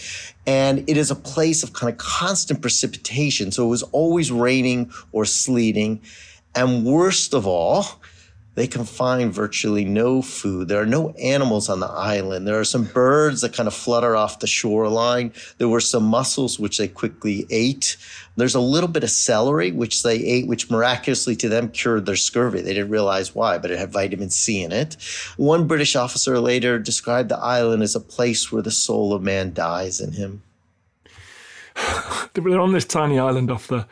And 0.46 0.88
it 0.88 0.96
is 0.96 1.10
a 1.10 1.14
place 1.14 1.62
of 1.62 1.74
kind 1.74 1.92
of 1.92 1.98
constant 1.98 2.62
precipitation. 2.62 3.52
So 3.52 3.66
it 3.66 3.68
was 3.68 3.82
always 3.84 4.32
raining 4.32 4.90
or 5.12 5.24
sleeting. 5.24 6.00
And 6.54 6.84
worst 6.84 7.34
of 7.34 7.46
all, 7.46 7.99
they 8.60 8.66
can 8.66 8.84
find 8.84 9.32
virtually 9.32 9.86
no 9.86 10.20
food. 10.20 10.68
There 10.68 10.82
are 10.82 10.84
no 10.84 11.12
animals 11.12 11.70
on 11.70 11.80
the 11.80 11.86
island. 11.86 12.46
There 12.46 12.60
are 12.60 12.64
some 12.64 12.84
birds 12.84 13.40
that 13.40 13.54
kind 13.54 13.66
of 13.66 13.72
flutter 13.72 14.14
off 14.14 14.40
the 14.40 14.46
shoreline. 14.46 15.32
There 15.56 15.70
were 15.70 15.80
some 15.80 16.04
mussels, 16.04 16.60
which 16.60 16.76
they 16.76 16.86
quickly 16.86 17.46
ate. 17.48 17.96
There's 18.36 18.54
a 18.54 18.60
little 18.60 18.90
bit 18.90 19.02
of 19.02 19.08
celery, 19.08 19.72
which 19.72 20.02
they 20.02 20.16
ate, 20.16 20.46
which 20.46 20.70
miraculously 20.70 21.36
to 21.36 21.48
them 21.48 21.70
cured 21.70 22.04
their 22.04 22.16
scurvy. 22.16 22.60
They 22.60 22.74
didn't 22.74 22.90
realize 22.90 23.34
why, 23.34 23.56
but 23.56 23.70
it 23.70 23.78
had 23.78 23.92
vitamin 23.92 24.28
C 24.28 24.62
in 24.62 24.72
it. 24.72 24.98
One 25.38 25.66
British 25.66 25.96
officer 25.96 26.38
later 26.38 26.78
described 26.78 27.30
the 27.30 27.38
island 27.38 27.82
as 27.82 27.94
a 27.94 28.00
place 28.00 28.52
where 28.52 28.60
the 28.60 28.70
soul 28.70 29.14
of 29.14 29.22
man 29.22 29.54
dies 29.54 30.02
in 30.02 30.12
him. 30.12 30.42
They're 32.34 32.60
on 32.60 32.72
this 32.72 32.84
tiny 32.84 33.18
island 33.18 33.50
off 33.50 33.68
the 33.68 33.86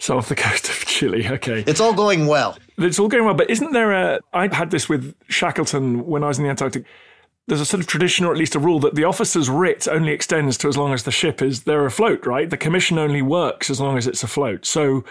so 0.00 0.16
off 0.16 0.30
the 0.30 0.34
coast 0.34 0.68
of 0.68 0.86
Chile. 0.86 1.28
Okay. 1.28 1.62
It's 1.66 1.78
all 1.78 1.92
going 1.92 2.26
well. 2.26 2.56
It's 2.80 2.98
all 2.98 3.08
going 3.08 3.24
well. 3.24 3.34
But 3.34 3.50
isn't 3.50 3.72
there 3.72 3.92
a. 3.92 4.20
I 4.32 4.54
had 4.54 4.70
this 4.70 4.88
with 4.88 5.14
Shackleton 5.28 6.06
when 6.06 6.24
I 6.24 6.28
was 6.28 6.38
in 6.38 6.44
the 6.44 6.50
Antarctic. 6.50 6.84
There's 7.46 7.60
a 7.60 7.66
sort 7.66 7.80
of 7.80 7.88
tradition, 7.88 8.26
or 8.26 8.32
at 8.32 8.38
least 8.38 8.54
a 8.54 8.60
rule, 8.60 8.78
that 8.80 8.94
the 8.94 9.04
officer's 9.04 9.50
writ 9.50 9.88
only 9.88 10.12
extends 10.12 10.56
to 10.58 10.68
as 10.68 10.76
long 10.76 10.92
as 10.92 11.02
the 11.02 11.10
ship 11.10 11.42
is 11.42 11.64
there 11.64 11.84
afloat, 11.84 12.24
right? 12.24 12.48
The 12.48 12.56
commission 12.56 12.96
only 12.96 13.22
works 13.22 13.70
as 13.70 13.80
long 13.80 13.98
as 13.98 14.06
it's 14.06 14.22
afloat. 14.22 14.64
So 14.64 15.04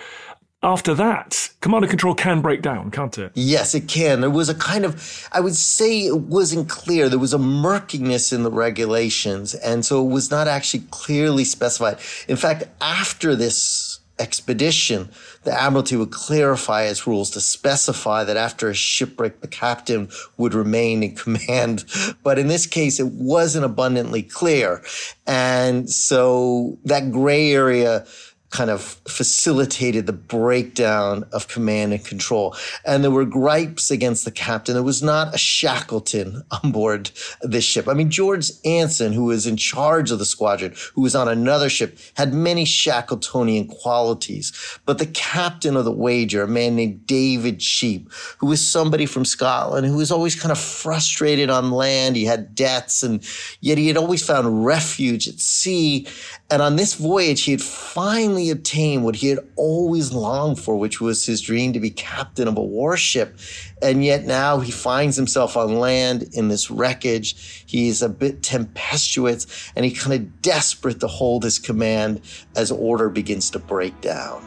after 0.61 0.93
that, 0.93 1.49
command 1.61 1.85
and 1.85 1.89
control 1.89 2.13
can 2.13 2.41
break 2.41 2.61
down, 2.61 2.91
can't 2.91 3.17
it? 3.17 3.31
Yes, 3.33 3.73
it 3.73 3.87
can. 3.87 4.19
There 4.21 4.29
was 4.29 4.49
a 4.49 4.55
kind 4.55 4.83
of, 4.83 5.27
I 5.31 5.39
would 5.39 5.55
say 5.55 6.01
it 6.01 6.17
wasn't 6.19 6.67
clear. 6.67 7.07
There 7.07 7.19
was 7.19 7.33
a 7.33 7.39
murkiness 7.39 8.33
in 8.33 8.43
the 8.43 8.51
regulations. 8.51 9.55
And 9.55 9.85
so 9.85 10.05
it 10.05 10.09
was 10.09 10.29
not 10.29 10.47
actually 10.47 10.83
clearly 10.91 11.45
specified. 11.45 11.99
In 12.27 12.35
fact, 12.35 12.65
after 12.81 13.35
this 13.35 13.99
expedition, 14.19 15.09
the 15.43 15.51
Admiralty 15.51 15.95
would 15.95 16.11
clarify 16.11 16.83
its 16.83 17.07
rules 17.07 17.29
to 17.31 17.41
specify 17.41 18.23
that 18.23 18.37
after 18.37 18.69
a 18.69 18.73
shipwreck, 18.73 19.41
the 19.41 19.47
captain 19.47 20.09
would 20.37 20.53
remain 20.53 21.03
in 21.03 21.15
command. 21.15 21.85
But 22.23 22.39
in 22.39 22.47
this 22.47 22.65
case, 22.65 22.99
it 22.99 23.07
wasn't 23.07 23.65
abundantly 23.65 24.23
clear. 24.23 24.83
And 25.25 25.89
so 25.89 26.77
that 26.85 27.11
gray 27.11 27.51
area 27.51 28.05
kind 28.49 28.69
of 28.69 28.81
facilitated 29.07 30.05
the 30.05 30.13
breakdown 30.13 31.25
of 31.31 31.47
command 31.47 31.93
and 31.93 32.03
control. 32.03 32.55
And 32.85 33.03
there 33.03 33.11
were 33.11 33.25
gripes 33.25 33.91
against 33.91 34.25
the 34.25 34.31
captain. 34.31 34.73
There 34.73 34.83
was 34.83 35.03
not 35.03 35.35
a 35.35 35.37
Shackleton 35.37 36.43
on 36.63 36.71
board 36.71 37.11
this 37.41 37.63
ship. 37.63 37.87
I 37.87 37.93
mean, 37.93 38.09
George 38.09 38.51
Anson, 38.65 39.13
who 39.13 39.25
was 39.25 39.45
in 39.45 39.57
charge 39.57 40.11
of 40.11 40.19
the 40.19 40.25
squadron, 40.25 40.73
who 40.93 41.01
was 41.01 41.15
on 41.15 41.27
another 41.27 41.69
ship, 41.69 41.97
had 42.15 42.33
many 42.33 42.65
Shackletonian 42.65 43.67
qualities. 43.67 44.51
But 44.85 44.97
the 44.97 45.05
captain 45.05 45.75
of 45.75 45.85
the 45.85 45.91
Wager, 45.91 46.43
a 46.43 46.47
man 46.47 46.75
named 46.75 47.05
David 47.05 47.59
Cheap, 47.59 48.11
who 48.39 48.47
was 48.47 48.65
somebody 48.65 49.05
from 49.05 49.25
Scotland 49.25 49.85
who 49.85 49.97
was 49.97 50.11
always 50.11 50.39
kind 50.39 50.51
of 50.51 50.59
frustrated 50.59 51.49
on 51.49 51.71
land. 51.71 52.15
He 52.15 52.25
had 52.25 52.55
debts 52.55 53.03
and 53.03 53.23
yet 53.61 53.77
he 53.77 53.87
had 53.87 53.97
always 53.97 54.25
found 54.25 54.65
refuge 54.65 55.27
at 55.27 55.39
sea. 55.39 56.07
And 56.51 56.63
on 56.63 56.77
this 56.77 56.95
voyage, 56.95 57.43
he 57.43 57.51
had 57.51 57.61
finally 57.61 58.49
obtained 58.49 59.03
what 59.03 59.17
he 59.17 59.27
had 59.27 59.39
always 59.55 60.11
longed 60.11 60.59
for, 60.59 60.75
which 60.75 60.99
was 60.99 61.23
his 61.23 61.41
dream 61.41 61.73
to 61.73 61.79
be 61.79 61.91
captain 61.91 62.47
of 62.47 62.57
a 62.57 62.63
warship. 62.63 63.37
And 63.83 64.03
yet 64.03 64.25
now 64.25 64.59
he 64.59 64.71
finds 64.71 65.15
himself 65.15 65.55
on 65.55 65.75
land 65.75 66.23
in 66.33 66.47
this 66.47 66.71
wreckage. 66.71 67.63
He's 67.67 68.01
a 68.01 68.09
bit 68.09 68.41
tempestuous 68.41 69.71
and 69.75 69.85
he's 69.85 70.01
kind 70.01 70.15
of 70.15 70.41
desperate 70.41 70.99
to 71.01 71.07
hold 71.07 71.43
his 71.43 71.59
command 71.59 72.21
as 72.55 72.71
order 72.71 73.09
begins 73.09 73.51
to 73.51 73.59
break 73.59 74.01
down. 74.01 74.43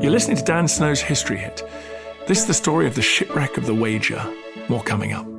You're 0.00 0.10
listening 0.10 0.36
to 0.36 0.44
Dan 0.44 0.66
Snow's 0.66 1.00
History 1.00 1.38
Hit. 1.38 1.62
This 2.26 2.38
is 2.38 2.46
the 2.46 2.54
story 2.54 2.88
of 2.88 2.96
the 2.96 3.02
shipwreck 3.02 3.56
of 3.56 3.66
the 3.66 3.74
Wager. 3.74 4.22
More 4.68 4.82
coming 4.82 5.12
up. 5.12 5.31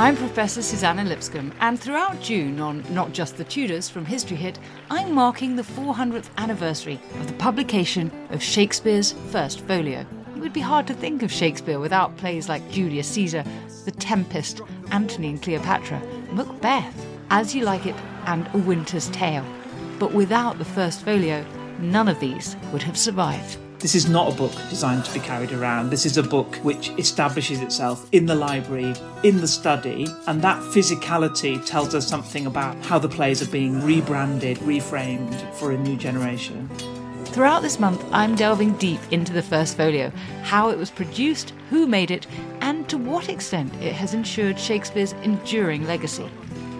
I'm 0.00 0.16
Professor 0.16 0.62
Suzannah 0.62 1.04
Lipscomb, 1.04 1.52
and 1.60 1.78
throughout 1.78 2.22
June 2.22 2.58
on 2.58 2.82
Not 2.88 3.12
Just 3.12 3.36
the 3.36 3.44
Tudors 3.44 3.90
from 3.90 4.06
History 4.06 4.38
Hit, 4.38 4.58
I'm 4.88 5.12
marking 5.12 5.56
the 5.56 5.62
400th 5.62 6.30
anniversary 6.38 6.98
of 7.16 7.26
the 7.26 7.34
publication 7.34 8.10
of 8.30 8.42
Shakespeare's 8.42 9.12
First 9.28 9.60
Folio. 9.60 10.06
It 10.34 10.38
would 10.38 10.54
be 10.54 10.60
hard 10.60 10.86
to 10.86 10.94
think 10.94 11.22
of 11.22 11.30
Shakespeare 11.30 11.78
without 11.78 12.16
plays 12.16 12.48
like 12.48 12.70
Julius 12.70 13.08
Caesar, 13.08 13.44
The 13.84 13.90
Tempest, 13.90 14.62
Antony 14.90 15.28
and 15.28 15.42
Cleopatra, 15.42 16.00
Macbeth, 16.32 17.06
As 17.28 17.54
You 17.54 17.66
Like 17.66 17.84
It, 17.84 17.96
and 18.24 18.48
A 18.54 18.56
Winter's 18.56 19.10
Tale. 19.10 19.44
But 19.98 20.14
without 20.14 20.56
the 20.56 20.64
First 20.64 21.02
Folio, 21.02 21.44
none 21.78 22.08
of 22.08 22.20
these 22.20 22.56
would 22.72 22.84
have 22.84 22.96
survived. 22.96 23.58
This 23.80 23.94
is 23.94 24.10
not 24.10 24.30
a 24.30 24.36
book 24.36 24.52
designed 24.68 25.06
to 25.06 25.14
be 25.14 25.20
carried 25.20 25.52
around. 25.52 25.88
This 25.88 26.04
is 26.04 26.18
a 26.18 26.22
book 26.22 26.56
which 26.56 26.90
establishes 26.98 27.62
itself 27.62 28.06
in 28.12 28.26
the 28.26 28.34
library, 28.34 28.94
in 29.22 29.40
the 29.40 29.48
study, 29.48 30.06
and 30.26 30.42
that 30.42 30.62
physicality 30.64 31.64
tells 31.64 31.94
us 31.94 32.06
something 32.06 32.44
about 32.44 32.76
how 32.84 32.98
the 32.98 33.08
plays 33.08 33.40
are 33.40 33.50
being 33.50 33.82
rebranded, 33.82 34.58
reframed 34.58 35.50
for 35.54 35.72
a 35.72 35.78
new 35.78 35.96
generation. 35.96 36.68
Throughout 37.24 37.62
this 37.62 37.80
month, 37.80 38.04
I'm 38.12 38.34
delving 38.34 38.74
deep 38.74 39.00
into 39.12 39.32
the 39.32 39.42
first 39.42 39.78
folio, 39.78 40.12
how 40.42 40.68
it 40.68 40.76
was 40.76 40.90
produced, 40.90 41.54
who 41.70 41.86
made 41.86 42.10
it, 42.10 42.26
and 42.60 42.86
to 42.90 42.98
what 42.98 43.30
extent 43.30 43.72
it 43.76 43.94
has 43.94 44.12
ensured 44.12 44.60
Shakespeare's 44.60 45.12
enduring 45.22 45.86
legacy. 45.86 46.28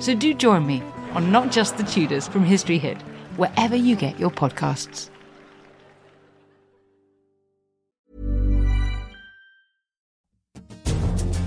So 0.00 0.14
do 0.14 0.34
join 0.34 0.66
me 0.66 0.82
on 1.12 1.32
Not 1.32 1.50
Just 1.50 1.78
the 1.78 1.84
Tudors 1.84 2.28
from 2.28 2.44
History 2.44 2.76
Hit, 2.76 3.00
wherever 3.38 3.74
you 3.74 3.96
get 3.96 4.20
your 4.20 4.30
podcasts. 4.30 5.08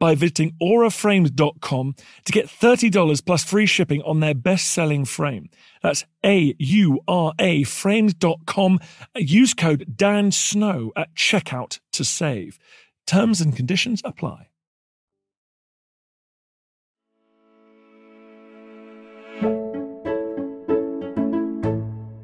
by 0.00 0.16
visiting 0.16 0.56
auraframes.com 0.60 1.94
to 2.24 2.32
get 2.32 2.48
$30 2.48 3.24
plus 3.24 3.44
free 3.44 3.66
shipping 3.66 4.02
on 4.02 4.18
their 4.18 4.34
best 4.34 4.68
selling 4.68 5.04
frame. 5.04 5.48
That's 5.82 6.04
A 6.24 6.56
U 6.58 7.00
R 7.06 7.32
A 7.38 7.62
frames.com. 7.62 8.80
Use 9.16 9.54
code 9.54 9.94
Dan 9.96 10.32
Snow 10.32 10.90
at 10.96 11.14
checkout 11.14 11.78
to 11.92 12.04
save. 12.04 12.58
Terms 13.06 13.40
and 13.40 13.54
conditions 13.54 14.02
apply. 14.04 14.48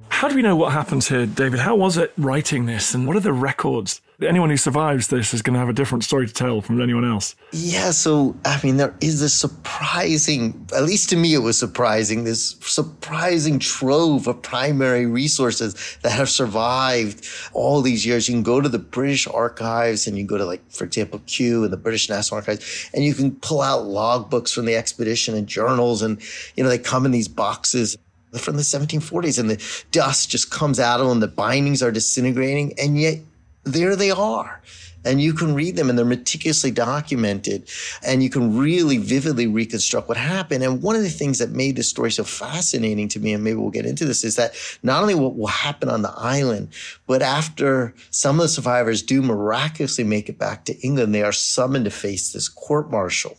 How 0.09 0.29
do 0.29 0.35
we 0.35 0.43
know 0.43 0.57
what 0.57 0.73
happens 0.73 1.09
here, 1.09 1.27
David? 1.27 1.61
How 1.61 1.77
was 1.77 1.97
it 1.99 2.13
writing 2.17 2.65
this, 2.67 2.95
and 2.95 3.07
what 3.07 3.17
are 3.17 3.21
the 3.21 3.35
records? 3.35 4.01
Anyone 4.23 4.49
who 4.49 4.57
survives 4.57 5.09
this 5.09 5.35
is 5.35 5.43
going 5.43 5.53
to 5.53 5.61
have 5.61 5.69
a 5.69 5.75
different 5.75 6.03
story 6.03 6.27
to 6.27 6.33
tell 6.33 6.63
from 6.63 6.81
anyone 6.81 7.05
else. 7.05 7.37
Yeah, 7.53 7.91
so 7.91 8.35
I 8.47 8.59
mean, 8.65 8.79
there 8.79 8.95
is 9.03 9.21
a 9.21 9.29
surprising, 9.29 10.67
at 10.75 10.85
least 10.85 11.11
to 11.11 11.17
me, 11.17 11.35
it 11.35 11.41
was 11.41 11.59
surprising, 11.59 12.25
this 12.25 12.57
surprising 12.63 13.59
trove 13.59 14.27
of 14.27 14.41
primary 14.41 15.05
resources 15.05 15.99
that 16.01 16.13
have 16.13 16.31
survived 16.31 17.29
all 17.53 17.83
these 17.83 18.07
years. 18.07 18.27
You 18.27 18.37
can 18.37 18.43
go 18.43 18.63
to 18.63 18.71
the 18.71 18.79
British 18.79 19.27
archives 19.27 20.07
and 20.07 20.17
you 20.17 20.25
go 20.25 20.39
to, 20.39 20.47
like, 20.47 20.63
for 20.71 20.85
example, 20.85 21.21
Kew 21.27 21.65
and 21.65 21.73
the 21.73 21.77
British 21.77 22.09
National 22.09 22.37
Archives, 22.37 22.91
and 22.95 23.05
you 23.05 23.13
can 23.13 23.33
pull 23.33 23.61
out 23.61 23.85
logbooks 23.85 24.51
from 24.51 24.65
the 24.65 24.77
expedition 24.77 25.35
and 25.35 25.47
journals, 25.47 26.01
and, 26.01 26.23
you 26.57 26.65
know, 26.65 26.71
they 26.71 26.79
come 26.79 27.05
in 27.05 27.13
these 27.13 27.29
boxes 27.29 27.99
from 28.39 28.57
the 28.57 28.63
1740s 28.63 29.39
and 29.39 29.49
the 29.49 29.85
dust 29.93 30.31
just 30.31 30.51
comes 30.51 30.81
out 30.81 31.01
of 31.01 31.09
them. 31.09 31.21
The 31.21 31.29
bindings 31.29 31.83
are 31.83 31.91
disintegrating 31.91 32.75
and 32.79 33.01
yet 33.01 33.19
there 33.67 33.97
they 33.97 34.11
are 34.13 34.63
and 35.07 35.21
you 35.21 35.33
can 35.33 35.55
read 35.55 35.77
them 35.77 35.89
and 35.89 35.99
they're 35.99 36.05
meticulously 36.05 36.71
documented 36.71 37.69
and 38.05 38.23
you 38.23 38.31
can 38.31 38.57
really 38.57 38.99
vividly 38.99 39.47
reconstruct 39.47 40.09
what 40.09 40.17
happened. 40.17 40.63
And 40.63 40.83
one 40.83 40.97
of 40.97 41.03
the 41.03 41.11
things 41.11 41.39
that 41.39 41.51
made 41.51 41.77
this 41.77 41.89
story 41.89 42.11
so 42.11 42.25
fascinating 42.25 43.09
to 43.09 43.21
me, 43.21 43.33
and 43.33 43.45
maybe 43.45 43.57
we'll 43.57 43.71
get 43.71 43.87
into 43.87 44.05
this, 44.05 44.25
is 44.25 44.37
that 44.37 44.55
not 44.83 45.03
only 45.03 45.15
what 45.15 45.37
will 45.37 45.47
happen 45.47 45.89
on 45.89 46.03
the 46.03 46.13
island, 46.17 46.69
but 47.07 47.23
after 47.23 47.95
some 48.11 48.37
of 48.37 48.43
the 48.43 48.49
survivors 48.49 49.03
do 49.03 49.23
miraculously 49.23 50.05
make 50.05 50.29
it 50.29 50.39
back 50.39 50.65
to 50.65 50.79
England, 50.81 51.15
they 51.15 51.23
are 51.23 51.33
summoned 51.33 51.85
to 51.85 51.91
face 51.91 52.33
this 52.33 52.49
court 52.49 52.91
martial 52.91 53.37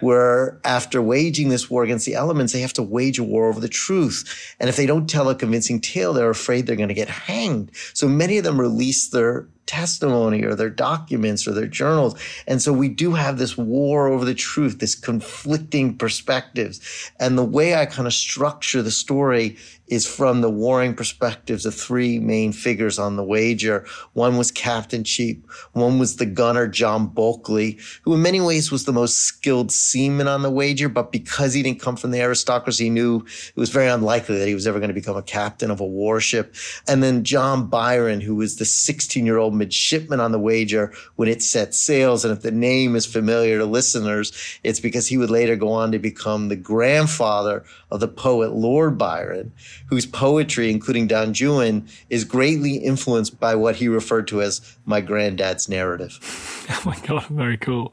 where 0.00 0.58
after 0.64 1.00
waging 1.00 1.48
this 1.48 1.70
war 1.70 1.84
against 1.84 2.06
the 2.06 2.14
elements, 2.14 2.52
they 2.52 2.60
have 2.60 2.72
to 2.72 2.82
wage 2.82 3.18
a 3.18 3.24
war 3.24 3.48
over 3.48 3.60
the 3.60 3.68
truth. 3.68 4.54
And 4.58 4.68
if 4.68 4.76
they 4.76 4.86
don't 4.86 5.08
tell 5.08 5.28
a 5.28 5.34
convincing 5.34 5.80
tale, 5.80 6.12
they're 6.12 6.30
afraid 6.30 6.66
they're 6.66 6.76
going 6.76 6.88
to 6.88 6.94
get 6.94 7.08
hanged. 7.08 7.70
So 7.92 8.08
many 8.08 8.38
of 8.38 8.44
them 8.44 8.60
release 8.60 9.08
their 9.08 9.46
testimony 9.66 10.42
or 10.44 10.54
their 10.54 10.70
documents 11.04 11.46
or 11.46 11.52
their 11.52 11.66
journals. 11.66 12.18
And 12.46 12.62
so 12.62 12.72
we 12.72 12.88
do 12.88 13.12
have 13.12 13.38
this 13.38 13.58
war 13.58 14.08
over 14.08 14.24
the 14.24 14.34
truth, 14.34 14.78
this 14.78 14.94
conflicting 14.94 15.96
perspectives. 15.96 16.80
And 17.20 17.36
the 17.36 17.44
way 17.44 17.74
I 17.74 17.86
kind 17.86 18.06
of 18.06 18.14
structure 18.14 18.82
the 18.82 18.90
story 18.90 19.56
is 19.88 20.06
from 20.06 20.40
the 20.40 20.50
warring 20.50 20.94
perspectives 20.94 21.66
of 21.66 21.74
three 21.74 22.18
main 22.18 22.52
figures 22.52 22.98
on 22.98 23.16
the 23.16 23.22
wager. 23.22 23.86
One 24.14 24.38
was 24.38 24.50
Captain 24.50 25.04
Cheap. 25.04 25.46
One 25.72 25.98
was 25.98 26.16
the 26.16 26.26
gunner, 26.26 26.66
John 26.66 27.06
Bulkeley, 27.06 27.78
who 28.02 28.14
in 28.14 28.22
many 28.22 28.40
ways 28.40 28.72
was 28.72 28.86
the 28.86 28.92
most 28.92 29.18
skilled 29.20 29.70
seaman 29.70 30.26
on 30.26 30.42
the 30.42 30.50
wager. 30.50 30.88
But 30.88 31.12
because 31.12 31.52
he 31.52 31.62
didn't 31.62 31.80
come 31.80 31.96
from 31.96 32.12
the 32.12 32.22
aristocracy, 32.22 32.84
he 32.84 32.90
knew 32.90 33.18
it 33.18 33.56
was 33.56 33.70
very 33.70 33.88
unlikely 33.88 34.38
that 34.38 34.48
he 34.48 34.54
was 34.54 34.66
ever 34.66 34.78
going 34.78 34.88
to 34.88 34.94
become 34.94 35.16
a 35.16 35.22
captain 35.22 35.70
of 35.70 35.80
a 35.80 35.86
warship. 35.86 36.54
And 36.88 37.02
then 37.02 37.22
John 37.22 37.66
Byron, 37.66 38.22
who 38.22 38.36
was 38.36 38.56
the 38.56 38.64
16 38.64 39.26
year 39.26 39.36
old 39.36 39.54
midshipman 39.54 40.20
on 40.20 40.32
the 40.32 40.40
wager 40.40 40.92
when 41.16 41.28
it 41.28 41.42
set 41.42 41.74
sails. 41.74 42.24
And 42.24 42.32
if 42.32 42.42
the 42.42 42.50
name 42.50 42.96
is 42.96 43.04
familiar 43.04 43.58
to 43.58 43.66
listeners, 43.66 44.32
it's 44.62 44.80
because 44.80 45.08
he 45.08 45.18
would 45.18 45.30
later 45.30 45.56
go 45.56 45.72
on 45.72 45.92
to 45.92 45.98
become 45.98 46.48
the 46.48 46.56
grandfather 46.56 47.64
of 47.90 48.00
the 48.00 48.08
poet 48.08 48.52
Lord 48.52 48.96
Byron 48.96 49.52
whose 49.86 50.06
poetry, 50.06 50.70
including 50.70 51.06
Don 51.06 51.34
Juan, 51.38 51.86
is 52.10 52.24
greatly 52.24 52.76
influenced 52.76 53.38
by 53.38 53.54
what 53.54 53.76
he 53.76 53.88
referred 53.88 54.26
to 54.28 54.42
as 54.42 54.76
my 54.84 55.00
granddad's 55.00 55.68
narrative. 55.68 56.18
Oh 56.70 56.82
my 56.86 56.98
God, 57.00 57.26
very 57.26 57.58
cool. 57.58 57.92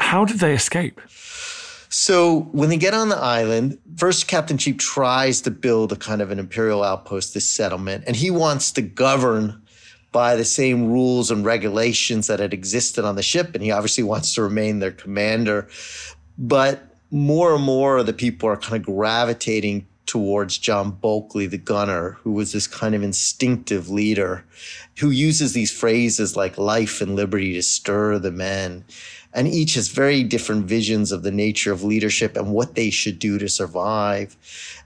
How 0.00 0.24
did 0.24 0.40
they 0.40 0.54
escape? 0.54 1.00
So 1.88 2.48
when 2.52 2.68
they 2.68 2.76
get 2.76 2.94
on 2.94 3.08
the 3.08 3.16
island, 3.16 3.78
first 3.96 4.26
Captain 4.26 4.58
Cheap 4.58 4.80
tries 4.80 5.40
to 5.42 5.50
build 5.50 5.92
a 5.92 5.96
kind 5.96 6.20
of 6.20 6.30
an 6.30 6.38
imperial 6.40 6.82
outpost, 6.82 7.32
this 7.32 7.48
settlement, 7.48 8.04
and 8.06 8.16
he 8.16 8.30
wants 8.30 8.72
to 8.72 8.82
govern 8.82 9.62
by 10.12 10.34
the 10.36 10.44
same 10.44 10.90
rules 10.90 11.30
and 11.30 11.44
regulations 11.44 12.26
that 12.26 12.40
had 12.40 12.52
existed 12.52 13.04
on 13.04 13.16
the 13.16 13.22
ship, 13.22 13.54
and 13.54 13.62
he 13.62 13.70
obviously 13.70 14.04
wants 14.04 14.34
to 14.34 14.42
remain 14.42 14.78
their 14.78 14.90
commander. 14.90 15.68
But 16.38 16.82
more 17.10 17.54
and 17.54 17.64
more 17.64 17.98
of 17.98 18.06
the 18.06 18.12
people 18.12 18.48
are 18.48 18.56
kind 18.56 18.76
of 18.76 18.86
gravitating 18.86 19.86
towards 20.10 20.58
John 20.58 20.90
Bulkeley, 20.90 21.46
the 21.46 21.56
gunner, 21.56 22.18
who 22.22 22.32
was 22.32 22.50
this 22.50 22.66
kind 22.66 22.96
of 22.96 23.02
instinctive 23.04 23.88
leader 23.88 24.44
who 24.98 25.10
uses 25.10 25.52
these 25.52 25.70
phrases 25.70 26.34
like 26.34 26.58
life 26.58 27.00
and 27.00 27.14
liberty 27.14 27.52
to 27.52 27.62
stir 27.62 28.18
the 28.18 28.32
men. 28.32 28.84
And 29.32 29.46
each 29.46 29.74
has 29.74 29.86
very 29.86 30.24
different 30.24 30.66
visions 30.66 31.12
of 31.12 31.22
the 31.22 31.30
nature 31.30 31.70
of 31.70 31.84
leadership 31.84 32.36
and 32.36 32.50
what 32.50 32.74
they 32.74 32.90
should 32.90 33.20
do 33.20 33.38
to 33.38 33.48
survive. 33.48 34.36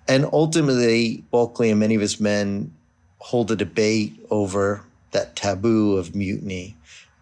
And 0.07 0.27
ultimately, 0.31 1.25
Bulkeley 1.31 1.71
and 1.71 1.81
many 1.81 1.95
of 1.95 2.03
his 2.03 2.21
men 2.21 2.75
hold 3.21 3.51
a 3.51 3.57
debate 3.57 4.13
over 4.29 4.83
that 5.13 5.37
taboo 5.37 5.97
of 5.97 6.15
mutiny 6.15 6.77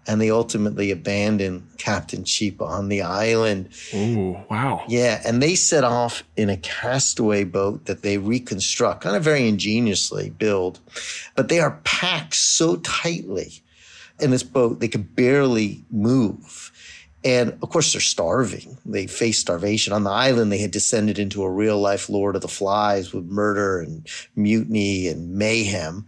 and 0.07 0.21
they 0.21 0.31
ultimately 0.31 0.91
abandon 0.91 1.67
Captain 1.79 2.25
Cheap 2.25 2.61
on 2.61 2.89
the 2.89 3.03
island. 3.03 3.69
Oh, 3.95 4.45
wow. 4.51 4.85
Yeah, 4.89 5.23
and 5.25 5.43
they 5.43 5.55
set 5.55 5.85
off 5.85 6.25
in 6.37 6.51
a 6.51 6.57
castaway 6.57 7.45
boat 7.45 7.87
that 7.87 8.03
they 8.03 8.19
reconstruct, 8.19 9.03
kind 9.03 9.17
of 9.17 9.23
very 9.23 9.49
ingeniously 9.49 10.31
build. 10.31 10.81
But 11.37 11.49
they 11.49 11.61
are 11.61 11.81
packed 11.85 12.35
so 12.35 12.77
tightly 12.77 13.63
in 14.23 14.31
this 14.31 14.43
boat, 14.43 14.81
they 14.81 14.89
could 14.89 15.15
barely 15.15 15.85
move. 15.91 16.72
And 17.25 17.53
of 17.63 17.71
course, 17.71 17.93
they're 17.93 18.01
starving. 18.01 18.77
They 18.85 19.07
face 19.07 19.39
starvation. 19.39 19.93
On 19.93 20.03
the 20.03 20.11
island, 20.11 20.51
they 20.51 20.59
had 20.59 20.73
descended 20.73 21.19
into 21.19 21.45
a 21.45 21.51
real 21.51 21.79
life 21.79 22.09
Lord 22.09 22.35
of 22.35 22.43
the 22.43 22.49
Flies 22.49 23.13
with 23.13 23.27
murder 23.27 23.81
and 23.81 24.07
mutiny 24.35 25.07
and 25.07 25.35
mayhem. 25.35 26.07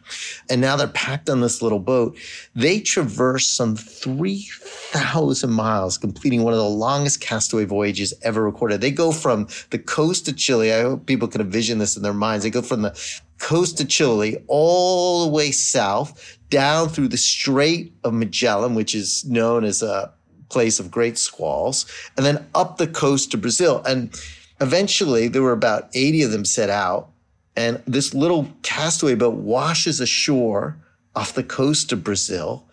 And 0.51 0.61
now 0.61 0.75
they're 0.75 0.89
packed 0.89 1.31
on 1.31 1.41
this 1.41 1.63
little 1.63 1.79
boat. 1.79 2.17
They 2.57 2.81
traverse 2.81 3.47
some 3.47 3.77
3,000 3.77 5.51
miles, 5.51 5.99
completing 5.99 6.43
one 6.43 6.53
of 6.53 6.59
the 6.59 6.65
longest 6.65 7.21
castaway 7.21 7.65
voyages 7.65 8.13
ever 8.23 8.43
recorded. 8.43 8.81
They 8.81 8.91
go 8.91 9.13
from 9.13 9.47
the 9.71 9.79
coast 9.79 10.29
of 10.29 10.37
Chile. 10.37 10.73
I 10.73 10.83
hope 10.83 11.07
people 11.07 11.29
can 11.29 11.41
envision 11.41 11.79
this 11.79 11.97
in 11.97 12.03
their 12.03 12.13
minds. 12.13 12.43
They 12.43 12.51
go 12.51 12.63
from 12.63 12.83
the 12.83 13.21
coast 13.39 13.81
of 13.81 13.89
Chile 13.89 14.43
all 14.49 15.27
the 15.27 15.31
way 15.31 15.53
south 15.53 16.39
down 16.51 16.89
through 16.89 17.09
the 17.09 17.17
Strait 17.17 17.93
of 18.03 18.15
Magellan, 18.15 18.75
which 18.75 18.95
is 18.95 19.25
known 19.25 19.65
as 19.65 19.83
a 19.83 20.13
place 20.55 20.81
of 20.81 20.91
great 20.91 21.19
squalls, 21.19 21.85
and 22.17 22.25
then 22.25 22.47
up 22.55 22.79
the 22.79 22.87
coast 22.87 23.31
to 23.33 23.37
Brazil. 23.37 23.83
And 23.87 24.19
eventually, 24.61 25.29
there 25.29 25.43
were 25.43 25.53
about 25.53 25.91
80 25.93 26.23
of 26.23 26.31
them 26.31 26.47
set 26.47 26.71
out, 26.71 27.11
and 27.55 27.83
this 27.87 28.15
little 28.15 28.49
castaway 28.63 29.15
boat 29.15 29.35
washes 29.35 30.01
ashore 30.01 30.79
off 31.15 31.35
the 31.35 31.45
coast 31.45 31.93
of 31.93 32.03
Brazil. 32.03 32.65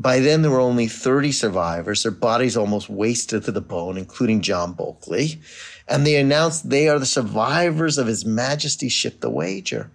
By 0.00 0.20
then, 0.20 0.42
there 0.42 0.50
were 0.50 0.60
only 0.60 0.86
30 0.86 1.32
survivors, 1.32 2.02
their 2.04 2.12
bodies 2.12 2.56
almost 2.56 2.88
wasted 2.88 3.44
to 3.44 3.52
the 3.52 3.60
bone, 3.60 3.98
including 3.98 4.42
John 4.42 4.72
Bulkeley. 4.72 5.40
And 5.88 6.06
they 6.06 6.16
announced 6.16 6.70
they 6.70 6.88
are 6.88 6.98
the 6.98 7.06
survivors 7.06 7.98
of 7.98 8.06
His 8.06 8.24
Majesty's 8.24 8.92
ship, 8.92 9.20
the 9.20 9.30
Wager. 9.30 9.90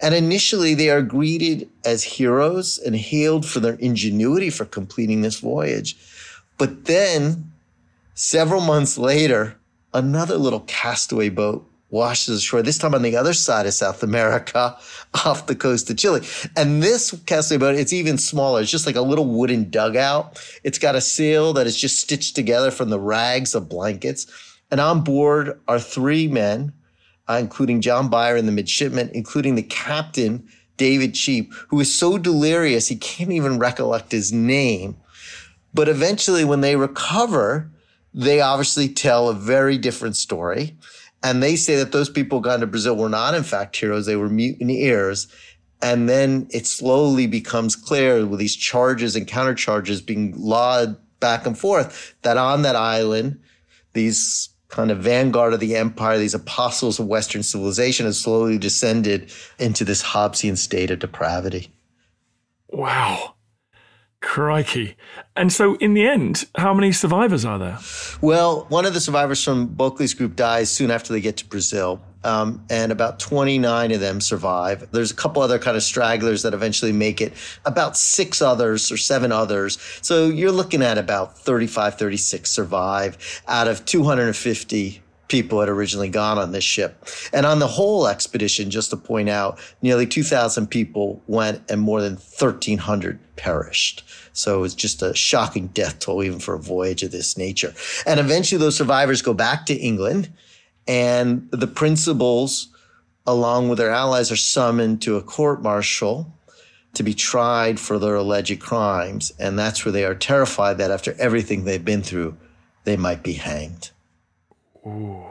And 0.00 0.14
initially, 0.14 0.74
they 0.74 0.88
are 0.88 1.02
greeted 1.02 1.68
as 1.84 2.02
heroes 2.02 2.78
and 2.78 2.96
hailed 2.96 3.44
for 3.44 3.60
their 3.60 3.74
ingenuity 3.74 4.50
for 4.50 4.64
completing 4.64 5.20
this 5.20 5.40
voyage. 5.40 5.96
But 6.60 6.84
then, 6.84 7.52
several 8.12 8.60
months 8.60 8.98
later, 8.98 9.56
another 9.94 10.36
little 10.36 10.60
castaway 10.66 11.30
boat 11.30 11.66
washes 11.88 12.42
ashore, 12.42 12.60
this 12.60 12.76
time 12.76 12.94
on 12.94 13.00
the 13.00 13.16
other 13.16 13.32
side 13.32 13.64
of 13.64 13.72
South 13.72 14.02
America, 14.02 14.76
off 15.24 15.46
the 15.46 15.54
coast 15.54 15.88
of 15.88 15.96
Chile. 15.96 16.20
And 16.58 16.82
this 16.82 17.18
castaway 17.24 17.56
boat, 17.56 17.76
it's 17.76 17.94
even 17.94 18.18
smaller. 18.18 18.60
It's 18.60 18.70
just 18.70 18.84
like 18.84 18.94
a 18.94 19.00
little 19.00 19.24
wooden 19.24 19.70
dugout. 19.70 20.38
It's 20.62 20.78
got 20.78 20.94
a 20.94 21.00
sail 21.00 21.54
that 21.54 21.66
is 21.66 21.80
just 21.80 21.98
stitched 21.98 22.36
together 22.36 22.70
from 22.70 22.90
the 22.90 23.00
rags 23.00 23.54
of 23.54 23.70
blankets. 23.70 24.26
And 24.70 24.82
on 24.82 25.02
board 25.02 25.58
are 25.66 25.80
three 25.80 26.28
men, 26.28 26.74
uh, 27.26 27.38
including 27.40 27.80
John 27.80 28.10
Byron, 28.10 28.44
the 28.44 28.52
midshipman, 28.52 29.12
including 29.14 29.54
the 29.54 29.62
captain, 29.62 30.46
David 30.76 31.14
Cheap, 31.14 31.54
who 31.68 31.80
is 31.80 31.94
so 31.94 32.18
delirious 32.18 32.88
he 32.88 32.96
can't 32.96 33.32
even 33.32 33.58
recollect 33.58 34.12
his 34.12 34.30
name. 34.30 34.98
But 35.72 35.88
eventually, 35.88 36.44
when 36.44 36.60
they 36.60 36.76
recover, 36.76 37.70
they 38.12 38.40
obviously 38.40 38.88
tell 38.88 39.28
a 39.28 39.34
very 39.34 39.78
different 39.78 40.16
story. 40.16 40.76
And 41.22 41.42
they 41.42 41.56
say 41.56 41.76
that 41.76 41.92
those 41.92 42.08
people 42.08 42.40
gone 42.40 42.60
to 42.60 42.66
Brazil 42.66 42.96
were 42.96 43.08
not, 43.08 43.34
in 43.34 43.42
fact, 43.42 43.76
heroes. 43.76 44.06
They 44.06 44.16
were 44.16 44.28
mutineers. 44.28 45.28
And 45.82 46.08
then 46.08 46.48
it 46.50 46.66
slowly 46.66 47.26
becomes 47.26 47.76
clear 47.76 48.26
with 48.26 48.40
these 48.40 48.56
charges 48.56 49.16
and 49.16 49.26
countercharges 49.26 50.04
being 50.04 50.34
lawed 50.36 50.96
back 51.20 51.46
and 51.46 51.56
forth 51.56 52.14
that 52.22 52.36
on 52.36 52.62
that 52.62 52.76
island, 52.76 53.40
these 53.92 54.48
kind 54.68 54.90
of 54.90 54.98
vanguard 54.98 55.52
of 55.52 55.60
the 55.60 55.76
empire, 55.76 56.18
these 56.18 56.34
apostles 56.34 56.98
of 56.98 57.06
Western 57.06 57.42
civilization 57.42 58.06
have 58.06 58.14
slowly 58.14 58.56
descended 58.56 59.30
into 59.58 59.84
this 59.84 60.02
Hobbesian 60.02 60.56
state 60.56 60.90
of 60.90 61.00
depravity. 61.00 61.72
Wow. 62.68 63.34
Crikey. 64.20 64.96
And 65.34 65.52
so, 65.52 65.76
in 65.76 65.94
the 65.94 66.06
end, 66.06 66.44
how 66.56 66.74
many 66.74 66.92
survivors 66.92 67.44
are 67.44 67.58
there? 67.58 67.78
Well, 68.20 68.66
one 68.68 68.84
of 68.84 68.92
the 68.92 69.00
survivors 69.00 69.42
from 69.42 69.66
Bulkeley's 69.66 70.14
group 70.14 70.36
dies 70.36 70.70
soon 70.70 70.90
after 70.90 71.12
they 71.12 71.20
get 71.20 71.38
to 71.38 71.46
Brazil. 71.46 72.02
Um, 72.22 72.62
and 72.68 72.92
about 72.92 73.18
29 73.18 73.92
of 73.92 74.00
them 74.00 74.20
survive. 74.20 74.90
There's 74.90 75.10
a 75.10 75.14
couple 75.14 75.40
other 75.40 75.58
kind 75.58 75.74
of 75.74 75.82
stragglers 75.82 76.42
that 76.42 76.52
eventually 76.52 76.92
make 76.92 77.22
it, 77.22 77.32
about 77.64 77.96
six 77.96 78.42
others 78.42 78.92
or 78.92 78.98
seven 78.98 79.32
others. 79.32 79.78
So 80.02 80.28
you're 80.28 80.52
looking 80.52 80.82
at 80.82 80.98
about 80.98 81.38
35, 81.38 81.94
36 81.94 82.50
survive 82.50 83.42
out 83.48 83.68
of 83.68 83.86
250 83.86 85.00
people 85.30 85.60
had 85.60 85.70
originally 85.70 86.10
gone 86.10 86.36
on 86.36 86.52
this 86.52 86.64
ship. 86.64 87.06
And 87.32 87.46
on 87.46 87.58
the 87.58 87.66
whole 87.66 88.06
expedition, 88.06 88.70
just 88.70 88.90
to 88.90 88.96
point 88.96 89.30
out, 89.30 89.58
nearly 89.80 90.06
2,000 90.06 90.66
people 90.66 91.22
went 91.26 91.62
and 91.70 91.80
more 91.80 92.02
than 92.02 92.14
1,300 92.14 93.18
perished. 93.36 94.04
So 94.34 94.58
it 94.58 94.60
was 94.60 94.74
just 94.74 95.02
a 95.02 95.14
shocking 95.14 95.68
death 95.68 96.00
toll, 96.00 96.22
even 96.22 96.38
for 96.38 96.54
a 96.54 96.58
voyage 96.58 97.02
of 97.02 97.12
this 97.12 97.38
nature. 97.38 97.72
And 98.06 98.20
eventually 98.20 98.58
those 98.58 98.76
survivors 98.76 99.22
go 99.22 99.32
back 99.32 99.64
to 99.66 99.74
England 99.74 100.30
and 100.86 101.48
the 101.50 101.66
principals, 101.66 102.68
along 103.26 103.68
with 103.68 103.78
their 103.78 103.90
allies, 103.90 104.32
are 104.32 104.36
summoned 104.36 105.00
to 105.02 105.16
a 105.16 105.22
court 105.22 105.62
martial 105.62 106.32
to 106.94 107.02
be 107.02 107.14
tried 107.14 107.78
for 107.78 107.98
their 107.98 108.16
alleged 108.16 108.60
crimes. 108.60 109.32
And 109.38 109.58
that's 109.58 109.84
where 109.84 109.92
they 109.92 110.04
are 110.04 110.14
terrified 110.14 110.78
that 110.78 110.90
after 110.90 111.14
everything 111.18 111.64
they've 111.64 111.84
been 111.84 112.02
through, 112.02 112.36
they 112.84 112.96
might 112.96 113.22
be 113.22 113.34
hanged. 113.34 113.90
Ooh. 114.86 115.26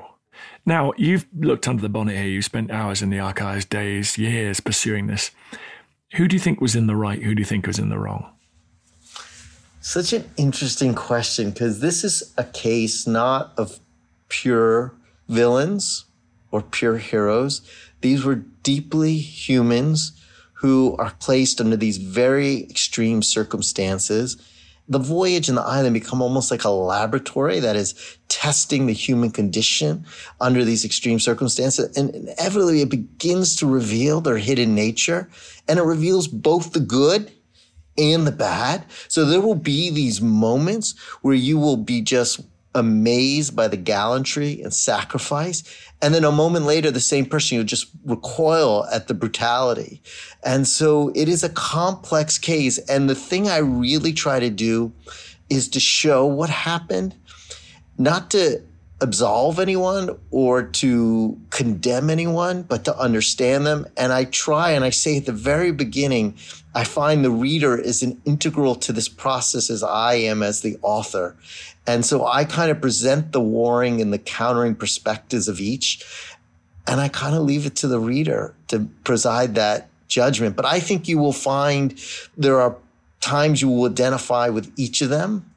Now, 0.65 0.93
you've 0.97 1.25
looked 1.37 1.67
under 1.67 1.81
the 1.81 1.89
bonnet 1.89 2.15
here. 2.15 2.25
You've 2.25 2.45
spent 2.45 2.71
hours 2.71 3.01
in 3.01 3.09
the 3.09 3.19
archives, 3.19 3.65
days, 3.65 4.17
years 4.17 4.59
pursuing 4.59 5.07
this. 5.07 5.31
Who 6.13 6.27
do 6.27 6.35
you 6.35 6.39
think 6.39 6.61
was 6.61 6.75
in 6.75 6.87
the 6.87 6.95
right? 6.95 7.21
Who 7.21 7.35
do 7.35 7.41
you 7.41 7.45
think 7.45 7.67
was 7.67 7.79
in 7.79 7.89
the 7.89 7.99
wrong? 7.99 8.31
Such 9.81 10.13
an 10.13 10.29
interesting 10.37 10.93
question 10.93 11.51
because 11.51 11.79
this 11.79 12.03
is 12.03 12.33
a 12.37 12.43
case 12.43 13.07
not 13.07 13.53
of 13.57 13.79
pure 14.27 14.93
villains 15.27 16.05
or 16.51 16.61
pure 16.61 16.97
heroes. 16.97 17.61
These 18.01 18.23
were 18.23 18.35
deeply 18.35 19.17
humans 19.17 20.13
who 20.53 20.95
are 20.97 21.13
placed 21.19 21.61
under 21.61 21.77
these 21.77 21.97
very 21.97 22.63
extreme 22.63 23.23
circumstances 23.23 24.37
the 24.89 24.99
voyage 24.99 25.47
and 25.47 25.57
the 25.57 25.61
island 25.61 25.93
become 25.93 26.21
almost 26.21 26.49
like 26.49 26.63
a 26.63 26.69
laboratory 26.69 27.59
that 27.59 27.75
is 27.75 28.17
testing 28.27 28.87
the 28.87 28.93
human 28.93 29.29
condition 29.29 30.05
under 30.41 30.65
these 30.65 30.83
extreme 30.83 31.19
circumstances. 31.19 31.95
And 31.95 32.09
inevitably 32.15 32.81
it 32.81 32.89
begins 32.89 33.55
to 33.57 33.67
reveal 33.67 34.19
their 34.19 34.37
hidden 34.37 34.73
nature 34.73 35.29
and 35.67 35.77
it 35.77 35.83
reveals 35.83 36.27
both 36.27 36.73
the 36.73 36.79
good 36.79 37.31
and 37.97 38.25
the 38.25 38.31
bad. 38.31 38.85
So 39.07 39.25
there 39.25 39.41
will 39.41 39.55
be 39.55 39.91
these 39.91 40.21
moments 40.21 40.97
where 41.21 41.35
you 41.35 41.59
will 41.59 41.77
be 41.77 42.01
just 42.01 42.41
amazed 42.75 43.55
by 43.55 43.67
the 43.67 43.77
gallantry 43.77 44.61
and 44.61 44.73
sacrifice. 44.73 45.63
And 46.01 46.13
then 46.13 46.23
a 46.23 46.31
moment 46.31 46.65
later, 46.65 46.91
the 46.91 46.99
same 46.99 47.25
person, 47.25 47.55
you'll 47.55 47.65
just 47.65 47.89
recoil 48.05 48.85
at 48.91 49.07
the 49.07 49.13
brutality. 49.13 50.01
And 50.43 50.67
so 50.67 51.11
it 51.15 51.27
is 51.27 51.43
a 51.43 51.49
complex 51.49 52.37
case. 52.37 52.77
And 52.77 53.09
the 53.09 53.15
thing 53.15 53.47
I 53.47 53.57
really 53.57 54.13
try 54.13 54.39
to 54.39 54.49
do 54.49 54.93
is 55.49 55.67
to 55.69 55.79
show 55.79 56.25
what 56.25 56.49
happened, 56.49 57.15
not 57.97 58.31
to 58.31 58.61
absolve 59.01 59.59
anyone 59.59 60.17
or 60.29 60.63
to 60.63 61.39
condemn 61.49 62.09
anyone, 62.09 62.63
but 62.63 62.83
to 62.85 62.97
understand 62.97 63.65
them. 63.65 63.87
And 63.97 64.11
I 64.11 64.25
try 64.25 64.71
and 64.71 64.83
I 64.83 64.89
say 64.89 65.17
at 65.17 65.25
the 65.25 65.31
very 65.31 65.71
beginning, 65.71 66.35
I 66.75 66.83
find 66.83 67.23
the 67.23 67.31
reader 67.31 67.77
is 67.77 68.03
an 68.03 68.21
integral 68.25 68.75
to 68.75 68.93
this 68.93 69.09
process 69.09 69.69
as 69.69 69.83
I 69.83 70.15
am 70.15 70.43
as 70.43 70.61
the 70.61 70.77
author. 70.81 71.35
And 71.89 72.05
so 72.05 72.27
I 72.27 72.45
kind 72.45 72.69
of 72.69 72.79
present 72.81 73.31
the 73.31 73.41
warring 73.41 73.99
and 73.99 74.13
the 74.13 74.19
countering 74.19 74.75
perspectives 74.75 75.47
of 75.47 75.59
each. 75.59 76.05
And 76.85 77.01
I 77.01 77.07
kind 77.07 77.35
of 77.35 77.41
leave 77.41 77.65
it 77.65 77.75
to 77.77 77.87
the 77.87 77.99
reader 77.99 78.53
to 78.67 78.87
preside 79.03 79.55
that 79.55 79.89
judgment. 80.07 80.55
But 80.55 80.65
I 80.65 80.79
think 80.79 81.07
you 81.07 81.17
will 81.17 81.33
find 81.33 81.99
there 82.37 82.61
are 82.61 82.75
times 83.21 83.63
you 83.63 83.69
will 83.69 83.89
identify 83.89 84.49
with 84.49 84.71
each 84.77 85.01
of 85.01 85.09
them 85.09 85.48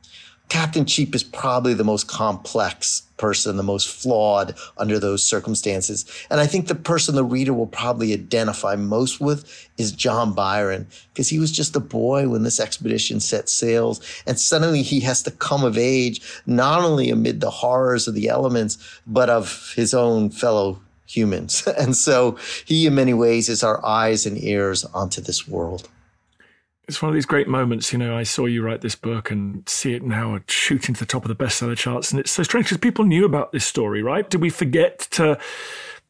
Captain 0.53 0.85
Cheap 0.85 1.15
is 1.15 1.25
probably 1.25 1.73
the 1.73 1.83
most 1.83 2.09
complex 2.09 3.05
person, 3.17 3.57
the 3.57 3.63
most 3.63 3.89
flawed 3.89 4.55
under 4.77 4.99
those 4.99 5.25
circumstances. 5.25 6.05
And 6.29 6.41
I 6.41 6.47
think 6.47 6.69
the 6.69 6.75
person 6.75 7.15
the 7.15 7.25
reader 7.25 7.55
will 7.55 7.69
probably 7.69 8.13
identify 8.13 8.77
most 8.77 9.19
with 9.19 9.71
is 9.79 9.93
John 9.93 10.35
Byron, 10.35 10.87
because 11.15 11.31
he 11.31 11.39
was 11.39 11.53
just 11.53 11.75
a 11.75 11.81
boy 11.81 12.29
when 12.29 12.43
this 12.43 12.61
expedition 12.61 13.19
set 13.19 13.49
sails. 13.49 14.03
And 14.27 14.39
suddenly 14.39 14.83
he 14.83 15.01
has 15.01 15.23
to 15.23 15.31
come 15.31 15.65
of 15.65 15.79
age, 15.79 16.21
not 16.45 16.85
only 16.85 17.09
amid 17.09 17.41
the 17.41 17.49
horrors 17.49 18.07
of 18.07 18.15
the 18.15 18.29
elements, 18.29 18.77
but 19.07 19.31
of 19.31 19.73
his 19.75 19.95
own 19.95 20.29
fellow 20.29 20.83
humans. 21.07 21.67
And 21.79 21.97
so 21.97 22.37
he, 22.67 22.87
in 22.87 22.95
many 22.95 23.15
ways, 23.15 23.49
is 23.49 23.65
our 23.65 23.83
eyes 23.83 24.27
and 24.27 24.37
ears 24.37 24.85
onto 24.85 25.23
this 25.23 25.49
world 25.49 25.89
it's 26.93 27.01
one 27.01 27.09
of 27.09 27.15
these 27.15 27.25
great 27.25 27.49
moments. 27.49 27.91
You 27.91 27.99
know, 27.99 28.17
I 28.17 28.23
saw 28.23 28.45
you 28.45 28.63
write 28.63 28.83
this 28.83 28.95
book 28.95 29.31
and 29.31 29.67
see 29.67 29.95
it 29.95 30.03
now 30.03 30.39
shooting 30.47 30.95
to 30.95 31.01
the 31.01 31.07
top 31.07 31.25
of 31.25 31.29
the 31.29 31.45
bestseller 31.45 31.77
charts. 31.77 32.11
And 32.11 32.21
it's 32.21 32.31
so 32.31 32.43
strange 32.43 32.67
because 32.67 32.79
people 32.79 33.07
knew 33.07 33.25
about 33.25 33.51
this 33.51 33.65
story, 33.65 34.03
right? 34.03 34.29
Did 34.29 34.43
we 34.43 34.51
forget 34.51 34.99
to 35.13 35.39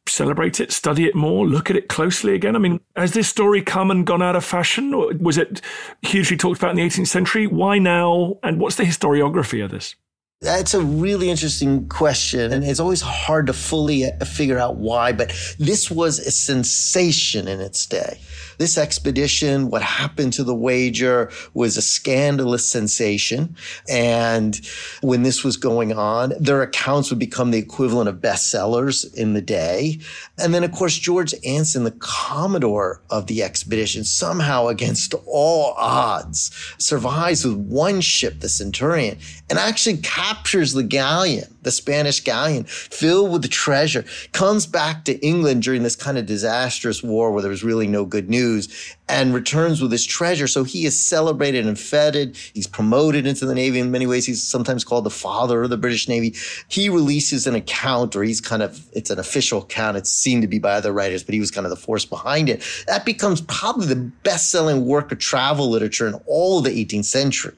celebrate 0.09 0.59
it, 0.59 0.73
study 0.73 1.07
it 1.07 1.15
more, 1.15 1.47
look 1.47 1.71
at 1.71 1.77
it 1.77 1.89
closely 1.89 2.35
again? 2.35 2.57
I 2.57 2.59
mean, 2.59 2.81
has 2.97 3.13
this 3.13 3.29
story 3.29 3.63
come 3.63 3.93
and 3.93 4.05
gone 4.05 4.23
out 4.23 4.35
of 4.35 4.45
fashion? 4.45 4.93
Or 4.93 5.13
was 5.21 5.39
it 5.39 5.61
hugely 6.03 6.37
talked 6.37 6.59
about 6.59 6.71
in 6.71 6.77
the 6.77 6.83
18th 6.83 7.07
century? 7.07 7.47
Why 7.47 7.79
now? 7.79 8.39
And 8.43 8.59
what's 8.59 8.75
the 8.75 8.83
historiography 8.83 9.65
of 9.65 9.71
this? 9.71 9.95
That's 10.43 10.75
a 10.75 10.81
really 10.81 11.31
interesting 11.31 11.89
question. 11.89 12.53
And 12.53 12.65
it's 12.65 12.81
always 12.81 13.01
hard 13.01 13.47
to 13.47 13.53
fully 13.53 14.07
uh, 14.07 14.25
figure 14.25 14.59
out 14.59 14.75
why, 14.75 15.13
but 15.13 15.33
this 15.61 15.89
was 15.89 16.19
a 16.19 16.33
sensation 16.33 17.47
in 17.47 17.61
its 17.61 17.87
day. 17.87 18.19
This 18.59 18.77
expedition, 18.77 19.71
what 19.71 19.83
happened 19.83 20.33
to 20.33 20.45
the 20.45 20.55
wager 20.55 21.31
was 21.55 21.77
a 21.77 21.83
scandalous 21.83 22.69
sensation. 22.69 23.55
And 23.89 24.61
when 25.01 25.23
this 25.23 25.45
was 25.45 25.57
going 25.57 25.93
on, 25.93 26.33
their 26.41 26.63
accounts 26.63 27.11
would 27.11 27.21
become 27.21 27.53
the 27.53 27.59
equivalent 27.59 28.09
of 28.09 28.17
bestsellers 28.17 29.15
in 29.15 29.35
the 29.35 29.41
day. 29.41 30.01
And 30.39 30.53
then, 30.53 30.65
of 30.65 30.73
course, 30.73 30.99
George 30.99 31.35
Anson, 31.47 31.85
the 31.85 31.93
commodore 31.93 33.01
of 33.11 33.29
the 33.29 33.45
expedition, 33.45 34.03
somehow 34.03 34.67
against 34.67 35.15
all 35.25 35.75
odds, 35.75 36.51
survives 36.79 37.45
with 37.45 37.57
one 37.57 38.01
ship, 38.01 38.41
the 38.41 38.49
Centurion, 38.49 39.19
and 39.49 39.57
actually 39.57 39.99
captures 39.99 40.32
the 40.73 40.83
galleon 40.83 41.52
the 41.63 41.71
Spanish 41.71 42.21
galleon 42.21 42.65
filled 42.65 43.33
with 43.33 43.43
the 43.43 43.49
treasure, 43.49 44.05
comes 44.33 44.67
back 44.67 45.05
to 45.05 45.19
England 45.25 45.63
during 45.63 45.83
this 45.83 45.97
kind 45.97 46.19
of 46.19 46.27
disastrous 46.27 47.03
war 47.03 47.33
where 47.33 47.43
there 47.43 47.51
was 47.51 47.65
really 47.65 47.87
no 47.87 48.05
good 48.05 48.29
news 48.29 48.69
and 49.09 49.35
returns 49.35 49.83
with 49.83 49.93
his 49.93 50.07
treasure. 50.07 50.47
So 50.47 50.65
he 50.65 50.87
is 50.87 50.99
celebrated 50.99 51.67
and 51.67 51.79
feted. 51.79 52.35
He's 52.55 52.67
promoted 52.67 53.27
into 53.27 53.45
the 53.45 53.55
Navy 53.55 53.79
in 53.79 53.91
many 53.91 54.07
ways. 54.07 54.25
He's 54.25 54.43
sometimes 54.43 54.85
called 54.85 55.05
the 55.05 55.11
father 55.11 55.63
of 55.63 55.71
the 55.71 55.77
British 55.77 56.09
Navy. 56.09 56.35
He 56.69 56.89
releases 56.89 57.47
an 57.47 57.55
account, 57.55 58.17
or 58.17 58.23
he's 58.23 58.41
kind 58.41 58.63
of, 58.63 58.87
it's 58.93 59.11
an 59.11 59.19
official 59.19 59.63
account. 59.63 59.99
It's 59.99 60.11
seen 60.11 60.41
to 60.41 60.47
be 60.47 60.59
by 60.59 60.73
other 60.73 60.93
writers, 60.93 61.23
but 61.23 61.35
he 61.35 61.41
was 61.41 61.51
kind 61.51 61.67
of 61.67 61.71
the 61.71 61.77
force 61.77 62.07
behind 62.07 62.49
it. 62.49 62.63
That 62.87 63.05
becomes 63.05 63.43
probably 63.43 63.87
the 63.87 63.97
best 63.97 64.51
selling 64.51 64.87
work 64.87 65.13
of 65.13 65.19
travel 65.19 65.69
literature 65.69 66.07
in 66.07 66.15
all 66.27 66.59
of 66.59 66.65
the 66.65 66.85
18th 66.85 67.05
century. 67.05 67.55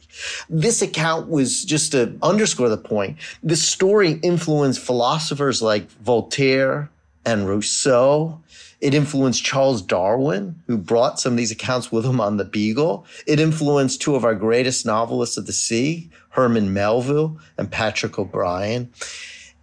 This 0.50 0.82
account 0.82 1.28
was 1.28 1.64
just 1.64 1.92
to 1.92 2.18
underscore 2.20 2.68
the 2.68 2.78
point. 2.78 3.16
This 3.44 3.62
story 3.62 3.93
influenced 4.02 4.80
philosophers 4.80 5.62
like 5.62 5.90
Voltaire 5.90 6.90
and 7.24 7.48
Rousseau 7.48 8.40
it 8.84 8.92
influenced 8.92 9.42
Charles 9.42 9.80
Darwin, 9.80 10.60
who 10.66 10.76
brought 10.76 11.18
some 11.18 11.32
of 11.32 11.36
these 11.38 11.50
accounts 11.50 11.90
with 11.90 12.04
him 12.04 12.20
on 12.20 12.36
the 12.36 12.44
Beagle. 12.44 13.06
It 13.26 13.40
influenced 13.40 14.02
two 14.02 14.14
of 14.14 14.26
our 14.26 14.34
greatest 14.34 14.84
novelists 14.84 15.38
of 15.38 15.46
the 15.46 15.54
sea, 15.54 16.10
Herman 16.28 16.74
Melville 16.74 17.38
and 17.56 17.70
Patrick 17.70 18.18
O'Brian. 18.18 18.92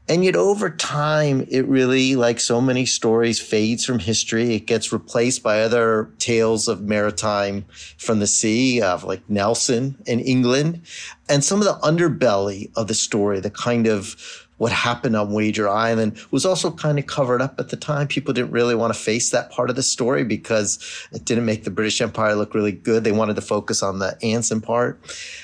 And 0.07 0.25
yet 0.25 0.35
over 0.35 0.69
time, 0.69 1.45
it 1.49 1.65
really, 1.67 2.15
like 2.15 2.39
so 2.39 2.59
many 2.59 2.85
stories, 2.85 3.39
fades 3.39 3.85
from 3.85 3.99
history. 3.99 4.55
It 4.55 4.65
gets 4.65 4.91
replaced 4.91 5.41
by 5.41 5.61
other 5.61 6.11
tales 6.17 6.67
of 6.67 6.81
maritime 6.81 7.65
from 7.97 8.19
the 8.19 8.27
sea, 8.27 8.81
of 8.81 9.03
like 9.03 9.29
Nelson 9.29 9.97
in 10.05 10.19
England. 10.19 10.81
And 11.29 11.43
some 11.43 11.59
of 11.59 11.65
the 11.65 11.79
underbelly 11.81 12.71
of 12.75 12.87
the 12.87 12.93
story, 12.93 13.39
the 13.39 13.49
kind 13.49 13.87
of 13.87 14.40
what 14.62 14.71
happened 14.71 15.15
on 15.15 15.34
Wager 15.34 15.67
Island 15.67 16.19
was 16.30 16.45
also 16.45 16.69
kind 16.69 17.00
of 17.00 17.08
covered 17.08 17.41
up 17.41 17.60
at 17.60 17.69
the 17.69 17.76
time. 17.76 18.08
People 18.08 18.32
didn't 18.32 18.52
really 18.52 18.76
want 18.76 18.93
to 18.93 19.00
face 19.00 19.32
that 19.32 19.50
part 19.50 19.71
of 19.71 19.76
the 19.76 19.82
story 19.82 20.24
because 20.24 20.78
it 21.12 21.26
didn't 21.26 21.45
make 21.45 21.63
the 21.63 21.71
British 21.71 22.00
Empire 22.00 22.36
look 22.36 22.54
really 22.54 22.71
good. 22.71 23.04
They 23.04 23.12
wanted 23.12 23.38
to 23.38 23.41
focus 23.41 23.82
on 23.82 23.97
the 23.97 24.15
Anson 24.21 24.62
part. 24.62 25.02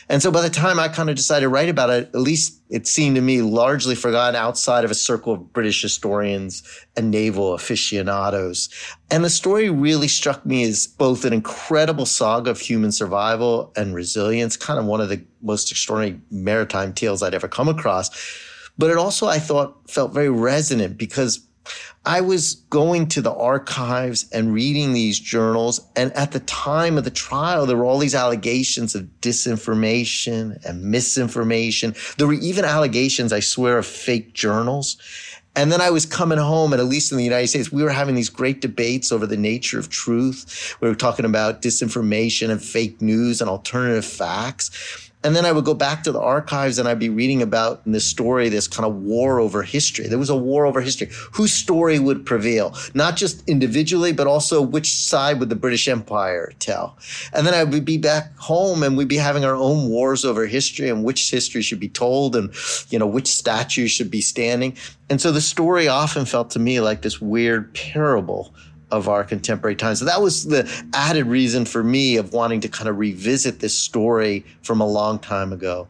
And 0.07 0.21
so 0.21 0.29
by 0.29 0.41
the 0.41 0.51
time 0.51 0.77
I 0.77 0.87
kind 0.87 1.09
of 1.09 1.15
decided 1.15 1.45
to 1.45 1.49
write 1.49 1.67
about 1.67 1.89
it, 1.89 2.09
at 2.13 2.21
least 2.21 2.61
it 2.69 2.85
seemed 2.85 3.15
to 3.15 3.21
me 3.23 3.41
largely 3.41 3.95
forgotten 3.95 4.35
outside 4.35 4.85
of 4.85 4.91
a 4.91 4.95
circle 4.95 5.33
of 5.33 5.51
British 5.51 5.81
historians 5.81 6.61
and 6.95 7.09
naval 7.09 7.55
aficionados. 7.55 8.69
And 9.09 9.25
the 9.25 9.31
story 9.31 9.71
really 9.71 10.09
struck 10.09 10.45
me 10.45 10.61
as 10.61 10.85
both 10.85 11.25
an 11.25 11.33
incredible 11.33 12.05
saga 12.05 12.51
of 12.51 12.59
human 12.59 12.91
survival 12.91 13.73
and 13.75 13.95
resilience, 13.95 14.55
kind 14.57 14.77
of 14.77 14.85
one 14.85 15.01
of 15.01 15.09
the 15.09 15.23
most 15.41 15.71
extraordinary 15.71 16.21
maritime 16.29 16.93
tales 16.93 17.23
I'd 17.23 17.33
ever 17.33 17.47
come 17.47 17.67
across 17.67 18.11
but 18.77 18.89
it 18.89 18.97
also, 18.97 19.27
I 19.27 19.39
thought, 19.39 19.89
felt 19.89 20.13
very 20.13 20.29
resonant 20.29 20.97
because 20.97 21.47
I 22.05 22.21
was 22.21 22.55
going 22.69 23.07
to 23.09 23.21
the 23.21 23.33
archives 23.33 24.29
and 24.31 24.53
reading 24.53 24.93
these 24.93 25.19
journals. 25.19 25.81
And 25.95 26.13
at 26.13 26.31
the 26.31 26.39
time 26.39 26.97
of 26.97 27.03
the 27.03 27.11
trial, 27.11 27.65
there 27.65 27.75
were 27.75 27.83
all 27.83 27.99
these 27.99 28.15
allegations 28.15 28.95
of 28.95 29.09
disinformation 29.19 30.63
and 30.63 30.83
misinformation. 30.83 31.95
There 32.17 32.27
were 32.27 32.33
even 32.33 32.63
allegations, 32.63 33.33
I 33.33 33.41
swear, 33.41 33.77
of 33.77 33.85
fake 33.85 34.33
journals. 34.33 34.97
And 35.53 35.71
then 35.71 35.81
I 35.81 35.89
was 35.89 36.05
coming 36.05 36.37
home, 36.37 36.71
and 36.71 36.79
at 36.79 36.87
least 36.87 37.11
in 37.11 37.17
the 37.17 37.23
United 37.23 37.47
States, 37.47 37.71
we 37.71 37.81
were 37.83 37.89
having 37.89 38.13
these 38.13 38.29
great 38.29 38.61
debates 38.61 39.11
over 39.11 39.25
the 39.25 39.35
nature 39.35 39.79
of 39.79 39.89
truth. 39.89 40.77
We 40.79 40.87
were 40.87 40.95
talking 40.95 41.25
about 41.25 41.63
disinformation 41.63 42.51
and 42.51 42.63
fake 42.63 43.01
news 43.01 43.41
and 43.41 43.49
alternative 43.49 44.05
facts. 44.05 45.06
And 45.23 45.35
then 45.35 45.45
I 45.45 45.51
would 45.51 45.65
go 45.65 45.73
back 45.73 46.03
to 46.03 46.11
the 46.11 46.21
archives 46.21 46.77
and 46.77 46.87
I'd 46.87 46.99
be 46.99 47.09
reading 47.09 47.41
about 47.41 47.81
in 47.85 47.91
this 47.91 48.05
story, 48.05 48.49
this 48.49 48.67
kind 48.67 48.85
of 48.85 48.95
war 48.97 49.39
over 49.39 49.63
history. 49.63 50.07
There 50.07 50.19
was 50.19 50.29
a 50.29 50.37
war 50.37 50.65
over 50.65 50.79
history. 50.79 51.09
Whose 51.33 51.51
story 51.51 51.97
would 51.97 52.25
prevail? 52.25 52.75
Not 52.93 53.17
just 53.17 53.47
individually, 53.49 54.13
but 54.13 54.27
also 54.27 54.61
which 54.61 54.93
side 54.93 55.39
would 55.39 55.49
the 55.49 55.55
British 55.55 55.87
Empire 55.87 56.53
tell? 56.59 56.97
And 57.33 57.47
then 57.47 57.55
I 57.55 57.63
would 57.63 57.83
be 57.83 57.97
back 57.97 58.37
home 58.37 58.83
and 58.83 58.95
we'd 58.95 59.07
be 59.07 59.17
having 59.17 59.43
our 59.43 59.55
own 59.55 59.89
wars 59.89 60.23
over 60.23 60.45
history 60.45 60.87
and 60.87 61.03
which 61.03 61.31
history 61.31 61.63
should 61.63 61.79
be 61.79 61.89
told 61.89 62.35
and, 62.35 62.53
you 62.89 62.99
know, 62.99 63.07
which 63.07 63.27
statues 63.27 63.91
should 63.91 64.11
be 64.11 64.21
standing. 64.21 64.77
And 65.09 65.19
so 65.19 65.31
the 65.31 65.41
story 65.41 65.87
often 65.87 66.25
felt 66.25 66.51
to 66.51 66.59
me 66.59 66.79
like 66.79 67.01
this 67.01 67.19
weird 67.19 67.73
parable 67.73 68.53
of 68.91 69.09
our 69.09 69.23
contemporary 69.23 69.75
times. 69.75 69.99
So 69.99 70.05
that 70.05 70.21
was 70.21 70.45
the 70.45 70.69
added 70.93 71.25
reason 71.25 71.65
for 71.65 71.83
me 71.83 72.17
of 72.17 72.33
wanting 72.33 72.61
to 72.61 72.69
kind 72.69 72.87
of 72.87 72.97
revisit 72.97 73.59
this 73.59 73.77
story 73.77 74.45
from 74.61 74.79
a 74.79 74.87
long 74.87 75.19
time 75.19 75.51
ago. 75.51 75.87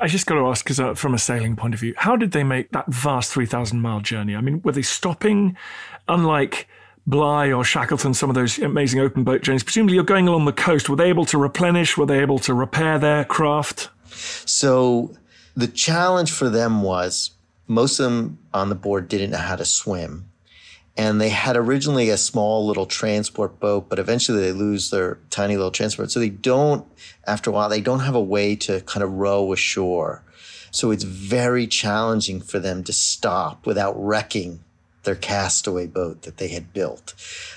I 0.00 0.08
just 0.08 0.26
got 0.26 0.34
to 0.34 0.46
ask, 0.46 0.64
because 0.64 0.78
uh, 0.78 0.94
from 0.94 1.14
a 1.14 1.18
sailing 1.18 1.56
point 1.56 1.74
of 1.74 1.80
view, 1.80 1.94
how 1.96 2.16
did 2.16 2.32
they 2.32 2.44
make 2.44 2.70
that 2.72 2.86
vast 2.88 3.32
3,000 3.32 3.80
mile 3.80 4.00
journey? 4.00 4.36
I 4.36 4.40
mean, 4.40 4.60
were 4.62 4.72
they 4.72 4.82
stopping, 4.82 5.56
unlike 6.08 6.68
Bligh 7.06 7.52
or 7.52 7.64
Shackleton, 7.64 8.14
some 8.14 8.28
of 8.28 8.34
those 8.34 8.58
amazing 8.58 9.00
open 9.00 9.24
boat 9.24 9.42
journeys? 9.42 9.62
Presumably, 9.62 9.94
you're 9.94 10.04
going 10.04 10.28
along 10.28 10.44
the 10.44 10.52
coast. 10.52 10.88
Were 10.88 10.96
they 10.96 11.08
able 11.08 11.24
to 11.26 11.38
replenish? 11.38 11.96
Were 11.96 12.06
they 12.06 12.20
able 12.20 12.38
to 12.40 12.54
repair 12.54 12.98
their 12.98 13.24
craft? 13.24 13.88
So 14.10 15.14
the 15.56 15.68
challenge 15.68 16.30
for 16.30 16.50
them 16.50 16.82
was 16.82 17.30
most 17.66 17.98
of 17.98 18.04
them 18.04 18.38
on 18.52 18.68
the 18.68 18.74
board 18.74 19.08
didn't 19.08 19.30
know 19.30 19.38
how 19.38 19.56
to 19.56 19.64
swim 19.64 20.31
and 20.96 21.20
they 21.20 21.30
had 21.30 21.56
originally 21.56 22.10
a 22.10 22.16
small 22.16 22.66
little 22.66 22.86
transport 22.86 23.58
boat, 23.58 23.88
but 23.88 23.98
eventually 23.98 24.40
they 24.40 24.52
lose 24.52 24.90
their 24.90 25.18
tiny 25.30 25.56
little 25.56 25.70
transport. 25.70 26.10
So 26.10 26.20
they 26.20 26.28
don't, 26.28 26.86
after 27.26 27.50
a 27.50 27.52
while, 27.52 27.68
they 27.68 27.80
don't 27.80 28.00
have 28.00 28.14
a 28.14 28.20
way 28.20 28.56
to 28.56 28.80
kind 28.82 29.02
of 29.02 29.12
row 29.12 29.52
ashore. 29.52 30.22
So 30.70 30.90
it's 30.90 31.04
very 31.04 31.66
challenging 31.66 32.40
for 32.40 32.58
them 32.58 32.84
to 32.84 32.92
stop 32.92 33.66
without 33.66 33.94
wrecking 34.02 34.60
their 35.04 35.14
castaway 35.14 35.86
boat 35.86 36.22
that 36.22 36.36
they 36.36 36.48
had 36.48 36.72
built. 36.72 37.14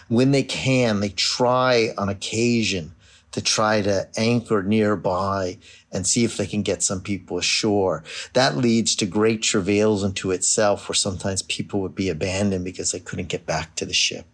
When 0.07 0.31
they 0.31 0.43
can, 0.43 0.99
they 0.99 1.09
try 1.09 1.93
on 1.97 2.09
occasion 2.09 2.93
to 3.31 3.41
try 3.41 3.81
to 3.81 4.07
anchor 4.17 4.63
nearby 4.63 5.57
and 5.95 6.05
see 6.05 6.23
if 6.25 6.37
they 6.37 6.45
can 6.45 6.61
get 6.61 6.83
some 6.83 7.01
people 7.01 7.37
ashore. 7.37 8.03
That 8.33 8.57
leads 8.57 8.95
to 8.97 9.05
great 9.05 9.41
travails 9.41 10.03
into 10.03 10.31
itself 10.31 10.89
where 10.89 10.95
sometimes 10.95 11.41
people 11.43 11.81
would 11.81 11.95
be 11.95 12.09
abandoned 12.09 12.65
because 12.65 12.91
they 12.91 12.99
couldn't 12.99 13.29
get 13.29 13.45
back 13.45 13.75
to 13.75 13.85
the 13.85 13.93
ship. 13.93 14.25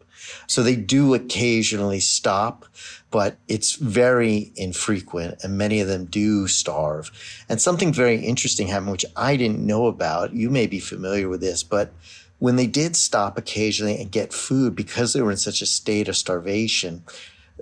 So 0.47 0.63
they 0.63 0.75
do 0.75 1.13
occasionally 1.13 1.99
stop, 1.99 2.65
but 3.09 3.37
it's 3.47 3.75
very 3.75 4.51
infrequent 4.55 5.43
and 5.43 5.57
many 5.57 5.79
of 5.79 5.87
them 5.87 6.05
do 6.05 6.47
starve. 6.47 7.11
And 7.49 7.61
something 7.61 7.93
very 7.93 8.17
interesting 8.17 8.67
happened, 8.67 8.91
which 8.91 9.05
I 9.15 9.35
didn't 9.35 9.65
know 9.65 9.87
about. 9.87 10.33
You 10.33 10.49
may 10.49 10.67
be 10.67 10.79
familiar 10.79 11.27
with 11.29 11.41
this, 11.41 11.63
but 11.63 11.93
when 12.39 12.55
they 12.55 12.67
did 12.67 12.95
stop 12.95 13.37
occasionally 13.37 14.01
and 14.01 14.11
get 14.11 14.33
food 14.33 14.75
because 14.75 15.13
they 15.13 15.21
were 15.21 15.31
in 15.31 15.37
such 15.37 15.61
a 15.61 15.67
state 15.67 16.07
of 16.07 16.17
starvation, 16.17 17.03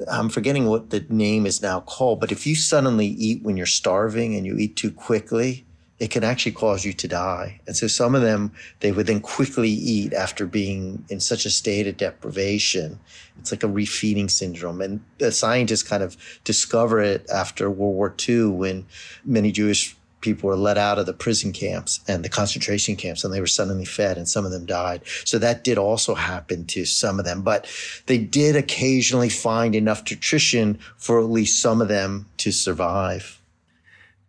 I'm 0.07 0.29
forgetting 0.29 0.67
what 0.67 0.89
the 0.91 1.05
name 1.09 1.45
is 1.45 1.61
now 1.61 1.81
called, 1.81 2.19
but 2.19 2.31
if 2.31 2.45
you 2.47 2.55
suddenly 2.55 3.07
eat 3.07 3.43
when 3.43 3.57
you're 3.57 3.65
starving 3.65 4.35
and 4.35 4.45
you 4.45 4.57
eat 4.57 4.75
too 4.75 4.91
quickly, 4.91 5.65
it 5.99 6.11
can 6.11 6.23
actually 6.23 6.53
cause 6.53 6.85
you 6.85 6.93
to 6.93 7.07
die. 7.07 7.59
And 7.67 7.75
so 7.75 7.87
some 7.87 8.15
of 8.15 8.21
them, 8.21 8.53
they 8.79 8.91
would 8.91 9.07
then 9.07 9.19
quickly 9.19 9.69
eat 9.69 10.13
after 10.13 10.45
being 10.45 11.03
in 11.09 11.19
such 11.19 11.45
a 11.45 11.49
state 11.49 11.87
of 11.87 11.97
deprivation. 11.97 12.99
It's 13.37 13.51
like 13.51 13.63
a 13.63 13.67
refeeding 13.67 14.31
syndrome. 14.31 14.79
And 14.81 15.01
the 15.17 15.31
scientists 15.31 15.83
kind 15.83 16.01
of 16.01 16.15
discover 16.45 17.01
it 17.01 17.29
after 17.29 17.69
World 17.69 17.95
War 17.95 18.15
II 18.27 18.45
when 18.45 18.85
many 19.25 19.51
Jewish 19.51 19.97
people 20.21 20.49
were 20.49 20.55
let 20.55 20.77
out 20.77 20.99
of 20.99 21.05
the 21.05 21.13
prison 21.13 21.51
camps 21.51 21.99
and 22.07 22.23
the 22.23 22.29
concentration 22.29 22.95
camps 22.95 23.23
and 23.23 23.33
they 23.33 23.39
were 23.39 23.47
suddenly 23.47 23.85
fed 23.85 24.17
and 24.17 24.27
some 24.27 24.45
of 24.45 24.51
them 24.51 24.65
died. 24.65 25.01
So 25.25 25.39
that 25.39 25.63
did 25.63 25.77
also 25.77 26.15
happen 26.15 26.65
to 26.67 26.85
some 26.85 27.19
of 27.19 27.25
them, 27.25 27.41
but 27.41 27.67
they 28.05 28.17
did 28.17 28.55
occasionally 28.55 29.29
find 29.29 29.75
enough 29.75 30.03
nutrition 30.09 30.79
for 30.97 31.19
at 31.19 31.29
least 31.29 31.61
some 31.61 31.81
of 31.81 31.87
them 31.87 32.27
to 32.37 32.51
survive. 32.51 33.39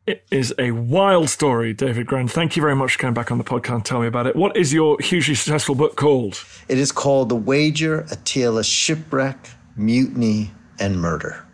It 0.07 0.25
is 0.31 0.53
a 0.59 0.73
wild 0.73 1.29
story, 1.29 1.73
David 1.73 2.07
Grann. 2.07 2.27
Thank 2.27 2.57
you 2.57 2.63
very 2.63 2.75
much 2.75 2.95
for 2.95 2.99
coming 2.99 3.15
back 3.15 3.31
on 3.31 3.39
the 3.39 3.45
podcast 3.45 3.75
and 3.75 3.85
tell 3.85 4.01
me 4.01 4.09
about 4.09 4.27
it. 4.27 4.35
What 4.35 4.57
is 4.57 4.73
your 4.73 4.99
hugely 4.99 5.37
successful 5.37 5.75
book 5.75 5.95
called? 5.95 6.43
It 6.69 6.79
is 6.79 6.91
called 6.91 7.29
The 7.29 7.37
Wager, 7.37 8.07
A 8.11 8.17
Tale 8.17 8.59
of 8.59 8.67
Shipwreck, 8.67 9.51
Mutiny, 9.77 10.51
and 10.81 11.01
Murder. 11.01 11.47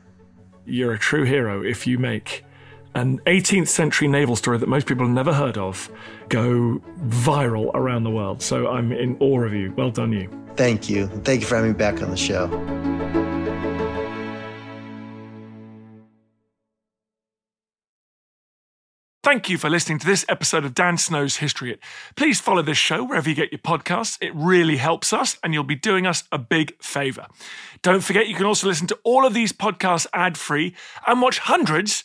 You're 0.64 0.94
a 0.94 0.98
true 0.98 1.24
hero 1.24 1.62
if 1.62 1.86
you 1.86 1.98
make 1.98 2.45
an 2.96 3.18
18th 3.26 3.68
century 3.68 4.08
naval 4.08 4.34
story 4.34 4.56
that 4.56 4.68
most 4.68 4.86
people 4.86 5.04
have 5.04 5.14
never 5.14 5.32
heard 5.32 5.58
of 5.58 5.90
go 6.30 6.80
viral 7.08 7.70
around 7.74 8.04
the 8.04 8.10
world. 8.10 8.40
So 8.40 8.68
I'm 8.68 8.90
in 8.90 9.18
awe 9.20 9.42
of 9.42 9.52
you. 9.52 9.72
Well 9.76 9.90
done, 9.90 10.12
you. 10.12 10.30
Thank 10.56 10.88
you. 10.88 11.06
Thank 11.06 11.42
you 11.42 11.46
for 11.46 11.56
having 11.56 11.72
me 11.72 11.76
back 11.76 12.02
on 12.02 12.10
the 12.10 12.16
show. 12.16 12.48
Thank 19.22 19.50
you 19.50 19.58
for 19.58 19.68
listening 19.68 19.98
to 19.98 20.06
this 20.06 20.24
episode 20.28 20.64
of 20.64 20.72
Dan 20.72 20.96
Snow's 20.96 21.36
History 21.36 21.70
Hit. 21.70 21.80
Please 22.14 22.40
follow 22.40 22.62
this 22.62 22.78
show 22.78 23.04
wherever 23.04 23.28
you 23.28 23.34
get 23.34 23.52
your 23.52 23.58
podcasts. 23.58 24.16
It 24.22 24.32
really 24.34 24.76
helps 24.76 25.12
us, 25.12 25.36
and 25.42 25.52
you'll 25.52 25.64
be 25.64 25.74
doing 25.74 26.06
us 26.06 26.24
a 26.32 26.38
big 26.38 26.80
favor. 26.82 27.26
Don't 27.82 28.04
forget, 28.04 28.28
you 28.28 28.36
can 28.36 28.46
also 28.46 28.68
listen 28.68 28.86
to 28.86 28.98
all 29.04 29.26
of 29.26 29.34
these 29.34 29.52
podcasts 29.52 30.06
ad 30.14 30.38
free 30.38 30.74
and 31.06 31.20
watch 31.20 31.40
hundreds 31.40 32.04